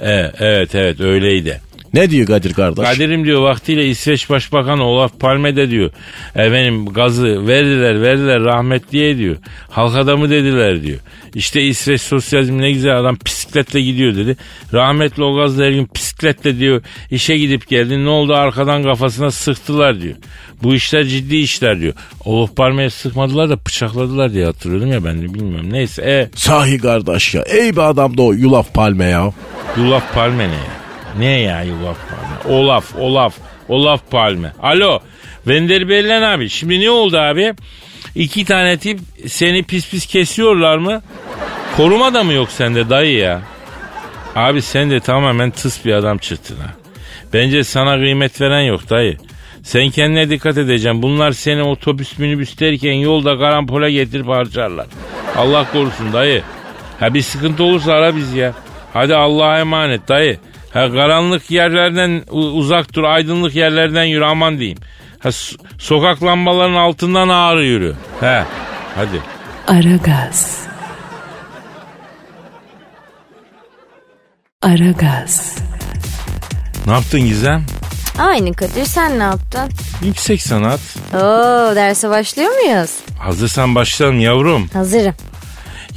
Evet, 0.00 0.34
evet, 0.40 0.74
evet 0.74 1.00
öyleydi. 1.00 1.60
Ne 1.94 2.10
diyor 2.10 2.26
Kadir 2.26 2.52
kardeş? 2.52 2.84
Kadir'im 2.84 3.24
diyor 3.24 3.42
vaktiyle 3.42 3.86
İsveç 3.86 4.30
Başbakanı 4.30 4.84
Olaf 4.84 5.20
Palme 5.20 5.56
de 5.56 5.70
diyor. 5.70 5.90
Efendim 6.34 6.86
gazı 6.86 7.46
verdiler 7.46 8.02
verdiler 8.02 8.40
rahmetliye 8.40 9.18
diyor. 9.18 9.36
Halk 9.70 9.96
adamı 9.96 10.30
dediler 10.30 10.82
diyor. 10.82 10.98
İşte 11.36 11.62
İsveç 11.62 12.00
sosyalizmi 12.00 12.62
ne 12.62 12.70
güzel 12.70 12.96
adam 12.96 13.16
bisikletle 13.26 13.80
gidiyor 13.80 14.16
dedi. 14.16 14.36
Rahmetli 14.72 15.24
o 15.24 15.36
gazla 15.36 15.64
her 15.64 15.70
gün 15.70 15.88
bisikletle 15.94 16.58
diyor 16.58 16.82
işe 17.10 17.36
gidip 17.36 17.68
geldi. 17.68 18.04
Ne 18.04 18.08
oldu 18.08 18.34
arkadan 18.34 18.82
kafasına 18.82 19.30
sıktılar 19.30 20.00
diyor. 20.00 20.14
Bu 20.62 20.74
işler 20.74 21.04
ciddi 21.04 21.36
işler 21.36 21.80
diyor. 21.80 21.94
Olaf 22.24 22.56
Palme'ye 22.56 22.90
sıkmadılar 22.90 23.50
da 23.50 23.56
bıçakladılar 23.66 24.32
diye 24.32 24.44
hatırlıyordum 24.44 24.92
ya 24.92 25.04
ben 25.04 25.22
de 25.22 25.34
bilmiyorum. 25.34 25.72
Neyse 25.72 26.02
e, 26.02 26.30
Sahi 26.36 26.78
kardeş 26.78 27.34
ya 27.34 27.42
ey 27.42 27.72
bir 27.72 27.90
adam 27.90 28.16
da 28.18 28.22
o 28.22 28.32
yulaf 28.32 28.74
palme 28.74 29.04
ya. 29.04 29.32
Yulaf 29.76 30.14
Palme 30.14 30.48
ne 30.48 30.52
ya? 30.52 30.86
Ne 31.18 31.40
ya 31.40 31.62
Yulaf 31.62 31.96
Palme? 32.10 32.56
Olaf, 32.58 32.94
Olaf, 32.98 33.34
Olaf 33.68 34.10
Palme. 34.10 34.52
Alo, 34.62 35.00
Vender 35.46 35.88
Bellen 35.88 36.22
abi. 36.22 36.48
Şimdi 36.50 36.80
ne 36.80 36.90
oldu 36.90 37.18
abi? 37.18 37.54
İki 38.16 38.44
tane 38.44 38.78
tip 38.78 39.00
seni 39.26 39.62
pis 39.62 39.90
pis 39.90 40.06
kesiyorlar 40.06 40.78
mı? 40.78 41.02
Koruma 41.76 42.14
da 42.14 42.24
mı 42.24 42.32
yok 42.32 42.50
sende 42.50 42.90
dayı 42.90 43.18
ya? 43.18 43.42
Abi 44.36 44.62
sen 44.62 44.90
de 44.90 45.00
tamamen 45.00 45.50
tıs 45.50 45.84
bir 45.84 45.92
adam 45.92 46.18
çıktın 46.18 46.56
ha. 46.56 46.74
Bence 47.32 47.64
sana 47.64 47.96
kıymet 47.96 48.40
veren 48.40 48.60
yok 48.60 48.90
dayı. 48.90 49.16
Sen 49.62 49.90
kendine 49.90 50.30
dikkat 50.30 50.58
edeceksin. 50.58 51.02
Bunlar 51.02 51.32
seni 51.32 51.62
otobüs 51.62 52.18
minibüs 52.18 52.60
derken 52.60 52.92
yolda 52.92 53.38
karampola 53.38 53.90
getirip 53.90 54.28
harcarlar. 54.28 54.86
Allah 55.36 55.66
korusun 55.72 56.12
dayı. 56.12 56.42
Ha 57.00 57.14
bir 57.14 57.22
sıkıntı 57.22 57.64
olursa 57.64 57.92
ara 57.92 58.16
bizi 58.16 58.38
ya. 58.38 58.52
Hadi 58.92 59.14
Allah'a 59.14 59.58
emanet 59.58 60.08
dayı. 60.08 60.38
Ha 60.72 60.92
karanlık 60.92 61.50
yerlerden 61.50 62.22
uzak 62.30 62.94
dur, 62.94 63.04
aydınlık 63.04 63.54
yerlerden 63.54 64.04
yürü 64.04 64.24
aman 64.24 64.58
diyeyim. 64.58 64.78
Ha 65.26 65.30
so- 65.32 65.56
sokak 65.78 66.22
lambalarının 66.22 66.76
altından 66.76 67.28
ağır 67.28 67.60
yürü. 67.60 67.94
He 68.20 68.42
hadi. 68.94 69.22
Aragaz. 69.66 70.60
Aragaz. 74.62 75.56
Ne 76.86 76.92
yaptın 76.92 77.20
Gizem? 77.20 77.66
Aynı 78.18 78.52
Kadir 78.52 78.84
sen 78.84 79.18
ne 79.18 79.22
yaptın? 79.22 79.70
Yüksek 80.04 80.42
sanat. 80.42 80.80
Oo 81.14 81.76
derse 81.76 82.10
başlıyor 82.10 82.50
muyuz? 82.50 82.90
Hazırsan 83.18 83.74
başlayalım 83.74 84.20
yavrum. 84.20 84.68
Hazırım. 84.72 85.14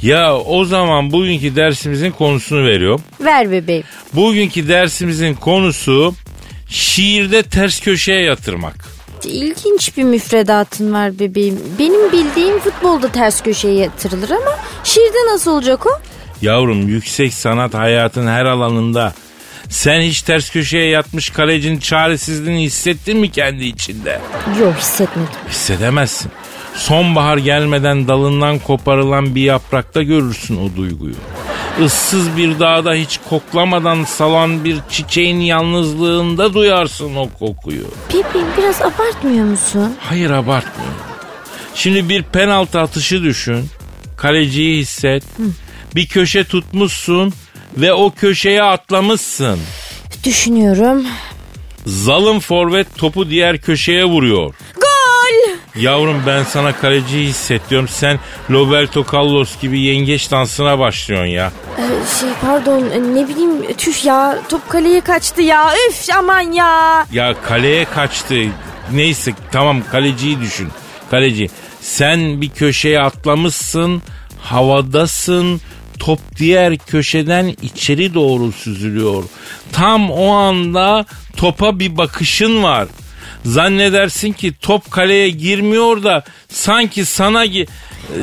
Ya 0.02 0.36
o 0.36 0.64
zaman 0.64 1.12
bugünkü 1.12 1.56
dersimizin 1.56 2.10
konusunu 2.10 2.66
veriyorum. 2.66 3.02
Ver 3.20 3.50
bebeğim. 3.50 3.84
Bugünkü 4.12 4.68
dersimizin 4.68 5.34
konusu 5.34 6.14
şiirde 6.68 7.42
ters 7.42 7.80
köşeye 7.80 8.22
yatırmak. 8.22 8.99
İlginç 9.24 9.96
bir 9.96 10.02
müfredatın 10.04 10.92
var 10.92 11.18
bebeğim. 11.18 11.58
Benim 11.78 12.12
bildiğim 12.12 12.58
futbolda 12.58 13.12
ters 13.12 13.42
köşeye 13.42 13.74
yatırılır 13.74 14.30
ama 14.30 14.58
şiirde 14.84 15.32
nasıl 15.32 15.50
olacak 15.50 15.86
o? 15.86 15.90
Yavrum 16.42 16.88
yüksek 16.88 17.34
sanat 17.34 17.74
hayatın 17.74 18.26
her 18.26 18.44
alanında. 18.44 19.14
Sen 19.68 20.00
hiç 20.00 20.22
ters 20.22 20.50
köşeye 20.50 20.88
yatmış 20.88 21.30
kalecinin 21.30 21.78
çaresizliğini 21.78 22.62
hissettin 22.62 23.18
mi 23.18 23.30
kendi 23.30 23.64
içinde? 23.64 24.20
Yok 24.60 24.74
hissetmedim. 24.78 25.30
Hissedemezsin. 25.48 26.30
Sonbahar 26.74 27.36
gelmeden 27.38 28.08
dalından 28.08 28.58
koparılan 28.58 29.34
bir 29.34 29.42
yaprakta 29.42 30.02
görürsün 30.02 30.56
o 30.56 30.76
duyguyu. 30.76 31.14
Issız 31.84 32.36
bir 32.36 32.58
dağda 32.58 32.94
hiç 32.94 33.20
koklamadan 33.28 34.04
salan 34.04 34.64
bir 34.64 34.76
çiçeğin 34.90 35.40
yalnızlığında 35.40 36.54
duyarsın 36.54 37.16
o 37.16 37.28
kokuyu. 37.38 37.84
Bebeğim 38.08 38.46
biraz 38.58 38.82
abartmıyor 38.82 39.44
musun? 39.44 39.94
Hayır 40.00 40.30
abartmıyorum. 40.30 40.96
Şimdi 41.74 42.08
bir 42.08 42.22
penaltı 42.22 42.80
atışı 42.80 43.22
düşün. 43.22 43.66
Kaleciyi 44.16 44.78
hisset. 44.80 45.24
Bir 45.94 46.06
köşe 46.06 46.44
tutmuşsun 46.44 47.32
ve 47.76 47.92
o 47.92 48.10
köşeye 48.10 48.62
atlamışsın. 48.62 49.58
Düşünüyorum. 50.24 51.02
Zalim 51.86 52.40
forvet 52.40 52.96
topu 52.96 53.30
diğer 53.30 53.60
köşeye 53.60 54.04
vuruyor. 54.04 54.54
Yavrum 55.76 56.22
ben 56.26 56.42
sana 56.42 56.72
kaleciyi 56.72 57.28
hissediyorum. 57.28 57.88
Sen 57.88 58.18
Roberto 58.50 59.04
Carlos 59.12 59.60
gibi 59.60 59.80
yengeç 59.80 60.30
dansına 60.30 60.78
başlıyorsun 60.78 61.26
ya. 61.26 61.52
Ee, 61.78 61.82
şey 62.20 62.28
pardon 62.40 62.82
ne 63.14 63.28
bileyim 63.28 63.76
tüh 63.78 64.04
ya 64.04 64.38
top 64.48 64.68
kaleye 64.68 65.00
kaçtı 65.00 65.42
ya 65.42 65.70
üf 65.88 66.06
aman 66.18 66.52
ya. 66.52 67.06
Ya 67.12 67.34
kaleye 67.42 67.84
kaçtı. 67.84 68.34
Neyse 68.92 69.32
tamam 69.52 69.82
kaleciyi 69.92 70.40
düşün. 70.40 70.68
Kaleci. 71.10 71.50
Sen 71.80 72.40
bir 72.40 72.50
köşeye 72.50 73.00
atlamışsın. 73.00 74.02
Havadasın. 74.42 75.60
Top 75.98 76.20
diğer 76.36 76.78
köşeden 76.78 77.54
içeri 77.62 78.14
doğru 78.14 78.52
süzülüyor. 78.52 79.24
Tam 79.72 80.10
o 80.10 80.30
anda 80.30 81.04
topa 81.36 81.78
bir 81.78 81.96
bakışın 81.98 82.62
var. 82.62 82.88
Zannedersin 83.44 84.32
ki 84.32 84.54
top 84.60 84.90
kaleye 84.90 85.30
girmiyor 85.30 86.02
da 86.02 86.24
sanki 86.48 87.04
sana 87.04 87.44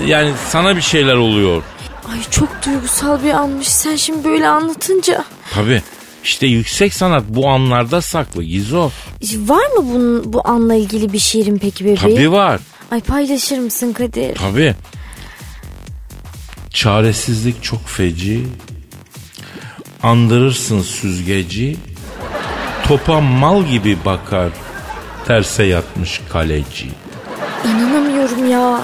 yani 0.06 0.32
sana 0.50 0.76
bir 0.76 0.82
şeyler 0.82 1.16
oluyor. 1.16 1.64
Ay 2.12 2.20
çok 2.32 2.50
duygusal 2.66 3.24
bir 3.24 3.32
anmış 3.32 3.68
sen 3.68 3.96
şimdi 3.96 4.24
böyle 4.24 4.48
anlatınca. 4.48 5.26
Tabii. 5.54 5.82
İşte 6.24 6.48
yüksek 6.48 6.94
sanat 6.94 7.24
bu 7.30 7.50
anlarda 7.50 8.02
saklı 8.02 8.44
Gizo. 8.44 8.92
Var 9.38 9.68
mı 9.78 9.94
bunun, 9.94 10.34
bu 10.34 10.48
anla 10.48 10.76
ilgili 10.76 11.14
bir 11.14 11.20
şiirin 11.20 11.58
peki 11.58 11.86
bebeğim? 11.86 12.16
Tabii 12.16 12.32
var. 12.32 12.60
Ay 12.92 13.02
paylaşır 13.02 13.58
mısın 13.58 13.94
Kadir? 13.94 14.36
Tabii. 14.36 14.76
Çaresizlik 16.70 17.64
çok 17.64 17.88
feci. 17.88 18.48
Andırırsın 20.04 20.82
süzgeci. 20.82 21.78
Topa 22.88 23.22
mal 23.22 23.64
gibi 23.66 23.98
bakar. 24.06 24.50
Terse 25.28 25.64
yatmış 25.64 26.22
kaleci. 26.30 26.88
İnanamıyorum 27.66 28.52
ya. 28.52 28.82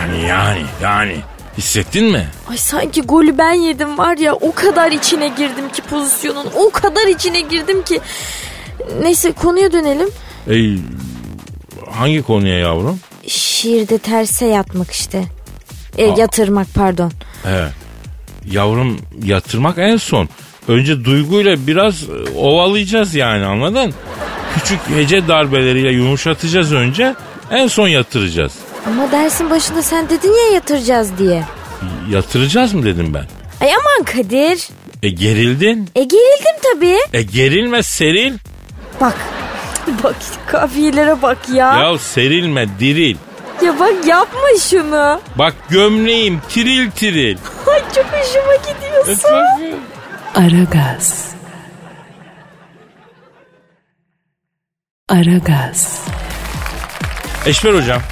Yani 0.00 0.28
yani 0.28 0.62
yani. 0.82 1.16
Hissettin 1.58 2.04
mi? 2.04 2.28
Ay 2.50 2.56
sanki 2.56 3.02
golü 3.02 3.38
ben 3.38 3.52
yedim 3.52 3.98
var 3.98 4.16
ya 4.16 4.34
o 4.34 4.52
kadar 4.54 4.92
içine 4.92 5.28
girdim 5.28 5.68
ki 5.72 5.82
pozisyonun 5.82 6.46
o 6.54 6.70
kadar 6.70 7.06
içine 7.06 7.40
girdim 7.40 7.82
ki. 7.82 8.00
Neyse 9.02 9.32
konuya 9.32 9.72
dönelim. 9.72 10.08
Ey, 10.48 10.78
hangi 11.90 12.22
konuya 12.22 12.58
yavrum? 12.58 13.00
Şiirde 13.26 13.98
terse 13.98 14.46
yatmak 14.46 14.90
işte. 14.90 15.24
E, 15.98 16.04
yatırmak 16.04 16.66
pardon. 16.74 17.12
Evet. 17.46 17.72
Yavrum 18.50 18.98
yatırmak 19.24 19.78
en 19.78 19.96
son. 19.96 20.28
Önce 20.68 21.04
duyguyla 21.04 21.66
biraz 21.66 22.02
e, 22.02 22.38
ovalayacağız 22.38 23.14
yani 23.14 23.44
anladın? 23.46 23.94
Küçük 24.54 24.80
hece 24.96 25.28
darbeleriyle 25.28 25.92
yumuşatacağız 25.92 26.72
önce. 26.72 27.14
En 27.50 27.66
son 27.66 27.88
yatıracağız. 27.88 28.52
Ama 28.86 29.12
dersin 29.12 29.50
başında 29.50 29.82
sen 29.82 30.08
dedin 30.10 30.32
ya 30.32 30.54
yatıracağız 30.54 31.18
diye. 31.18 31.44
Yatıracağız 32.10 32.74
mı 32.74 32.84
dedim 32.84 33.14
ben. 33.14 33.24
Ay 33.66 33.74
aman 33.74 34.04
Kadir. 34.04 34.68
E 35.02 35.08
gerildin. 35.10 35.88
E 35.94 36.02
gerildim 36.04 36.56
tabii. 36.72 36.98
E 37.12 37.22
gerilme 37.22 37.82
seril. 37.82 38.34
Bak. 39.00 39.14
Bak 40.04 40.14
kafiyelere 40.46 41.22
bak 41.22 41.38
ya. 41.54 41.74
ya. 41.80 41.98
Serilme 41.98 42.66
diril. 42.80 43.16
Ya 43.64 43.78
bak 43.80 43.92
yapma 44.06 44.48
şunu. 44.70 45.20
Bak 45.36 45.54
gömleğim 45.70 46.40
tiril 46.48 46.90
tiril. 46.90 47.38
Ay 47.66 47.80
çok 47.94 48.04
hoşuma 48.04 48.54
gidiyorsun. 48.56 49.78
Aragaz. 50.34 51.33
Aragaz. 55.14 56.04
Eşber 57.46 57.74
hocam. 57.74 58.02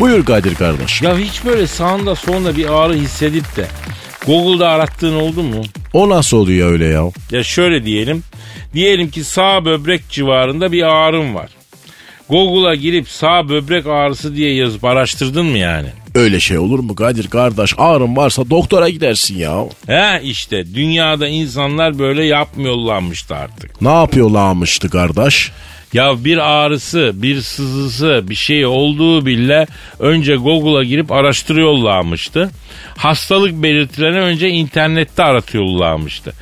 Buyur 0.00 0.24
Kadir 0.24 0.54
kardeş. 0.54 1.02
Ya 1.02 1.18
hiç 1.18 1.44
böyle 1.44 1.66
sağında 1.66 2.14
solunda 2.14 2.56
bir 2.56 2.72
ağrı 2.72 2.94
hissedip 2.94 3.56
de 3.56 3.66
Google'da 4.26 4.68
arattığın 4.68 5.14
oldu 5.14 5.42
mu? 5.42 5.62
O 5.92 6.08
nasıl 6.08 6.36
oluyor 6.36 6.72
öyle 6.72 6.84
ya? 6.86 7.02
Ya 7.30 7.44
şöyle 7.44 7.84
diyelim. 7.84 8.22
Diyelim 8.74 9.10
ki 9.10 9.24
sağ 9.24 9.64
böbrek 9.64 10.08
civarında 10.10 10.72
bir 10.72 10.82
ağrım 10.82 11.34
var. 11.34 11.50
Google'a 12.28 12.74
girip 12.74 13.08
sağ 13.08 13.48
böbrek 13.48 13.86
ağrısı 13.86 14.36
diye 14.36 14.54
yazıp 14.54 14.84
araştırdın 14.84 15.46
mı 15.46 15.58
yani? 15.58 15.88
Öyle 16.14 16.40
şey 16.40 16.58
olur 16.58 16.78
mu 16.78 16.94
Kadir 16.94 17.28
kardeş? 17.28 17.74
Ağrın 17.78 18.16
varsa 18.16 18.50
doktora 18.50 18.88
gidersin 18.88 19.38
ya. 19.38 19.64
He 19.86 20.20
işte 20.22 20.74
dünyada 20.74 21.28
insanlar 21.28 21.98
böyle 21.98 22.24
yapmıyorlarmıştı 22.24 23.36
artık. 23.36 23.82
Ne 23.82 23.92
yapıyorlarmıştı 23.92 24.90
kardeş? 24.90 25.52
Ya 25.92 26.24
bir 26.24 26.38
ağrısı, 26.38 27.12
bir 27.14 27.40
sızısı, 27.40 28.24
bir 28.28 28.34
şey 28.34 28.66
olduğu 28.66 29.26
bile 29.26 29.66
önce 29.98 30.36
Google'a 30.36 30.84
girip 30.84 31.12
araştırıyorlarmıştı. 31.12 32.50
Hastalık 32.96 33.62
belirtilerini 33.62 34.18
önce 34.18 34.48
internette 34.48 35.22
aratıyorlarmıştı. 35.22 36.32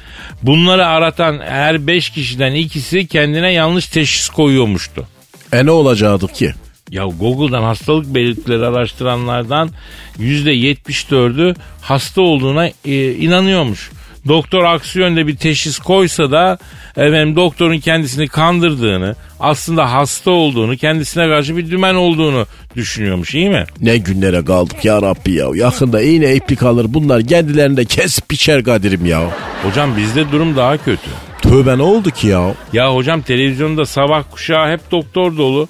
Bunları 0.42 0.86
aratan 0.86 1.40
her 1.40 1.86
beş 1.86 2.11
kişiden 2.11 2.55
ikisi 2.55 3.07
kendine 3.07 3.53
yanlış 3.53 3.86
teşhis 3.86 4.28
koyuyormuştu. 4.28 5.07
E 5.53 5.66
ne 5.66 5.70
olacaktı 5.70 6.26
ki? 6.26 6.55
Ya 6.90 7.05
Google'dan 7.05 7.62
hastalık 7.62 8.14
belirtileri 8.14 8.66
araştıranlardan 8.66 9.70
%74'ü 10.18 11.55
hasta 11.80 12.20
olduğuna 12.20 12.68
e, 12.84 13.12
inanıyormuş. 13.12 13.90
Doktor 14.29 14.64
aksi 14.64 14.99
yönde 14.99 15.27
bir 15.27 15.37
teşhis 15.37 15.79
koysa 15.79 16.31
da 16.31 16.59
efendim 16.97 17.37
doktorun 17.37 17.79
kendisini 17.79 18.29
kandırdığını, 18.29 19.16
aslında 19.41 19.93
hasta 19.93 20.31
olduğunu, 20.31 20.77
kendisine 20.77 21.29
karşı 21.29 21.57
bir 21.57 21.70
dümen 21.70 21.95
olduğunu 21.95 22.47
düşünüyormuş 22.77 23.35
iyi 23.35 23.51
mi? 23.51 23.64
Ne 23.81 23.97
günlere 23.97 24.45
kaldık 24.45 24.85
ya 24.85 25.03
Rabbi 25.03 25.33
ya. 25.33 25.47
Yakında 25.55 26.03
iğne 26.03 26.35
iplik 26.35 26.62
alır 26.62 26.87
bunlar 26.89 27.22
kendilerinde 27.22 27.85
kesip 27.85 28.31
biçer 28.31 28.64
Kadir'im 28.64 29.07
ya. 29.07 29.22
Hocam 29.62 29.97
bizde 29.97 30.33
durum 30.33 30.57
daha 30.57 30.77
kötü. 30.77 31.11
Tövbe 31.43 31.79
ne 31.79 31.83
oldu 31.83 32.11
ki 32.11 32.27
ya? 32.27 32.55
Ya 32.72 32.95
hocam 32.95 33.22
televizyonda 33.22 33.87
sabah 33.87 34.22
kuşağı 34.31 34.72
hep 34.72 34.81
doktor 34.91 35.37
dolu. 35.37 35.68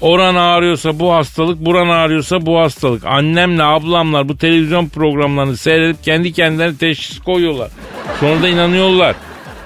Oran 0.00 0.34
ağrıyorsa 0.34 0.98
bu 0.98 1.12
hastalık, 1.12 1.64
buran 1.64 1.88
ağrıyorsa 1.88 2.46
bu 2.46 2.58
hastalık. 2.58 3.04
Annemle 3.06 3.62
ablamlar 3.62 4.28
bu 4.28 4.36
televizyon 4.36 4.88
programlarını 4.88 5.56
seyredip 5.56 6.04
kendi 6.04 6.32
kendilerine 6.32 6.76
teşhis 6.76 7.18
koyuyorlar. 7.18 7.70
Sonra 8.20 8.42
da 8.42 8.48
inanıyorlar. 8.48 9.16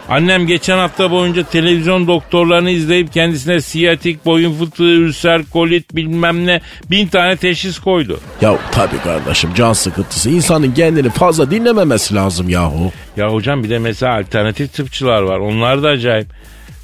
Annem 0.09 0.47
geçen 0.47 0.79
hafta 0.79 1.11
boyunca 1.11 1.43
televizyon 1.43 2.07
doktorlarını 2.07 2.71
izleyip 2.71 3.13
kendisine 3.13 3.61
siyatik, 3.61 4.25
boyun 4.25 4.53
fıtığı, 4.53 4.83
ülser, 4.83 5.43
kolit 5.53 5.97
bilmem 5.97 6.47
ne 6.47 6.61
bin 6.91 7.07
tane 7.07 7.37
teşhis 7.37 7.79
koydu. 7.79 8.21
Ya 8.41 8.59
tabii 8.73 8.99
kardeşim 8.99 9.51
can 9.55 9.73
sıkıntısı. 9.73 10.31
insanın 10.31 10.73
kendini 10.73 11.11
fazla 11.11 11.51
dinlememesi 11.51 12.15
lazım 12.15 12.49
yahu. 12.49 12.93
Ya 13.17 13.33
hocam 13.33 13.65
bir 13.65 13.71
de 13.71 13.79
mesela 13.79 14.15
alternatif 14.17 14.73
tıpçılar 14.73 15.23
var. 15.23 15.39
Onlar 15.39 15.83
da 15.83 15.89
acayip. 15.89 16.27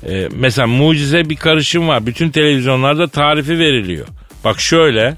Ee, 0.08 0.28
mesela 0.32 0.66
mucize 0.66 1.30
bir 1.30 1.36
karışım 1.36 1.88
var. 1.88 2.06
Bütün 2.06 2.30
televizyonlarda 2.30 3.08
tarifi 3.08 3.58
veriliyor. 3.58 4.06
Bak 4.44 4.60
şöyle. 4.60 5.16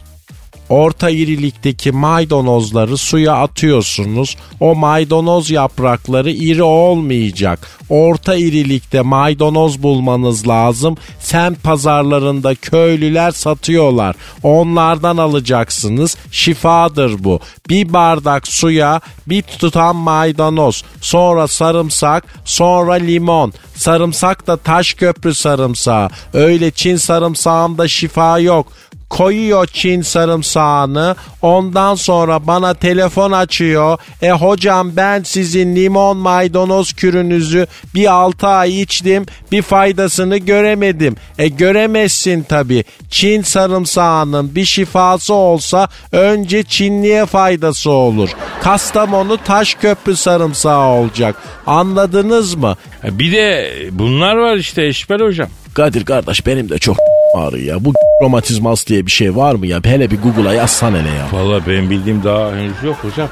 Orta 0.72 1.10
irilikteki 1.10 1.92
maydanozları 1.92 2.96
suya 2.96 3.34
atıyorsunuz. 3.34 4.36
O 4.60 4.74
maydanoz 4.74 5.50
yaprakları 5.50 6.30
iri 6.30 6.62
olmayacak. 6.62 7.70
Orta 7.88 8.34
irilikte 8.34 9.00
maydanoz 9.00 9.82
bulmanız 9.82 10.48
lazım. 10.48 10.96
Sen 11.20 11.54
pazarlarında 11.54 12.54
köylüler 12.54 13.30
satıyorlar. 13.30 14.16
Onlardan 14.42 15.16
alacaksınız. 15.16 16.16
Şifadır 16.30 17.24
bu. 17.24 17.40
Bir 17.68 17.92
bardak 17.92 18.48
suya 18.48 19.00
bir 19.26 19.42
tutam 19.42 19.96
maydanoz, 19.96 20.84
sonra 21.00 21.48
sarımsak, 21.48 22.24
sonra 22.44 22.92
limon. 22.92 23.52
Sarımsak 23.74 24.46
da 24.46 24.56
taş 24.56 24.94
köprü 24.94 25.34
sarımsağı. 25.34 26.10
Öyle 26.32 26.70
Çin 26.70 26.96
sarımsağında 26.96 27.88
şifa 27.88 28.38
yok 28.38 28.66
koyuyor 29.12 29.66
Çin 29.66 30.02
sarımsağını. 30.02 31.16
Ondan 31.42 31.94
sonra 31.94 32.46
bana 32.46 32.74
telefon 32.74 33.32
açıyor. 33.32 33.98
E 34.22 34.30
hocam 34.30 34.96
ben 34.96 35.22
sizin 35.22 35.76
limon 35.76 36.16
maydanoz 36.16 36.92
kürünüzü 36.92 37.66
bir 37.94 38.12
6 38.12 38.46
ay 38.46 38.82
içtim. 38.82 39.26
Bir 39.52 39.62
faydasını 39.62 40.36
göremedim. 40.36 41.16
E 41.38 41.48
göremezsin 41.48 42.42
tabi. 42.42 42.84
Çin 43.10 43.42
sarımsağının 43.42 44.54
bir 44.54 44.64
şifası 44.64 45.34
olsa 45.34 45.88
önce 46.12 46.62
Çinliye 46.62 47.26
faydası 47.26 47.90
olur. 47.90 48.30
Kastamonu 48.62 49.38
taş 49.44 49.74
köprü 49.74 50.16
sarımsağı 50.16 50.88
olacak. 50.88 51.36
Anladınız 51.66 52.54
mı? 52.54 52.76
E, 53.04 53.18
Bir 53.18 53.32
de 53.32 53.72
bunlar 53.90 54.36
var 54.36 54.56
işte 54.56 54.86
Eşber 54.86 55.20
hocam. 55.20 55.48
Kadir 55.74 56.04
kardeş 56.04 56.46
benim 56.46 56.68
de 56.68 56.78
çok 56.78 56.96
ağrıyor 57.34 57.74
ya. 57.74 57.84
Bu 57.84 57.92
romatizmas 58.22 58.86
diye 58.86 59.06
bir 59.06 59.10
şey 59.10 59.36
var 59.36 59.54
mı 59.54 59.66
ya? 59.66 59.80
Hele 59.84 60.10
bir 60.10 60.18
Google'a 60.22 60.54
yazsan 60.54 60.90
hele 60.92 61.08
ya. 61.08 61.26
Valla 61.32 61.66
benim 61.66 61.90
bildiğim 61.90 62.24
daha 62.24 62.52
henüz 62.52 62.82
yok 62.82 62.96
hocam. 63.02 63.28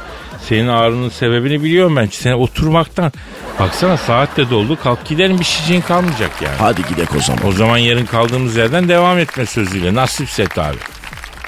Senin 0.48 0.68
ağrının 0.68 1.08
sebebini 1.08 1.62
biliyorum 1.64 1.96
ben. 1.96 2.06
Sen 2.12 2.32
oturmaktan. 2.32 3.12
Baksana 3.60 3.96
saat 3.96 4.36
de 4.36 4.50
doldu. 4.50 4.78
Kalk 4.82 5.04
gidelim 5.04 5.38
bir 5.38 5.44
şeyciğin 5.44 5.80
kalmayacak 5.80 6.30
yani. 6.42 6.54
Hadi 6.58 6.82
gidek 6.88 7.16
o 7.16 7.20
zaman. 7.20 7.46
O 7.46 7.52
zaman 7.52 7.78
yarın 7.78 8.06
kaldığımız 8.06 8.56
yerden 8.56 8.88
devam 8.88 9.18
etme 9.18 9.46
sözüyle. 9.46 9.94
Nasipse 9.94 10.44
tabi. 10.44 10.76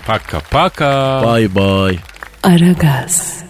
Paka 0.06 0.40
paka. 0.40 1.22
Bye 1.26 1.54
bye. 1.54 1.98
Aragaz. 2.42 3.42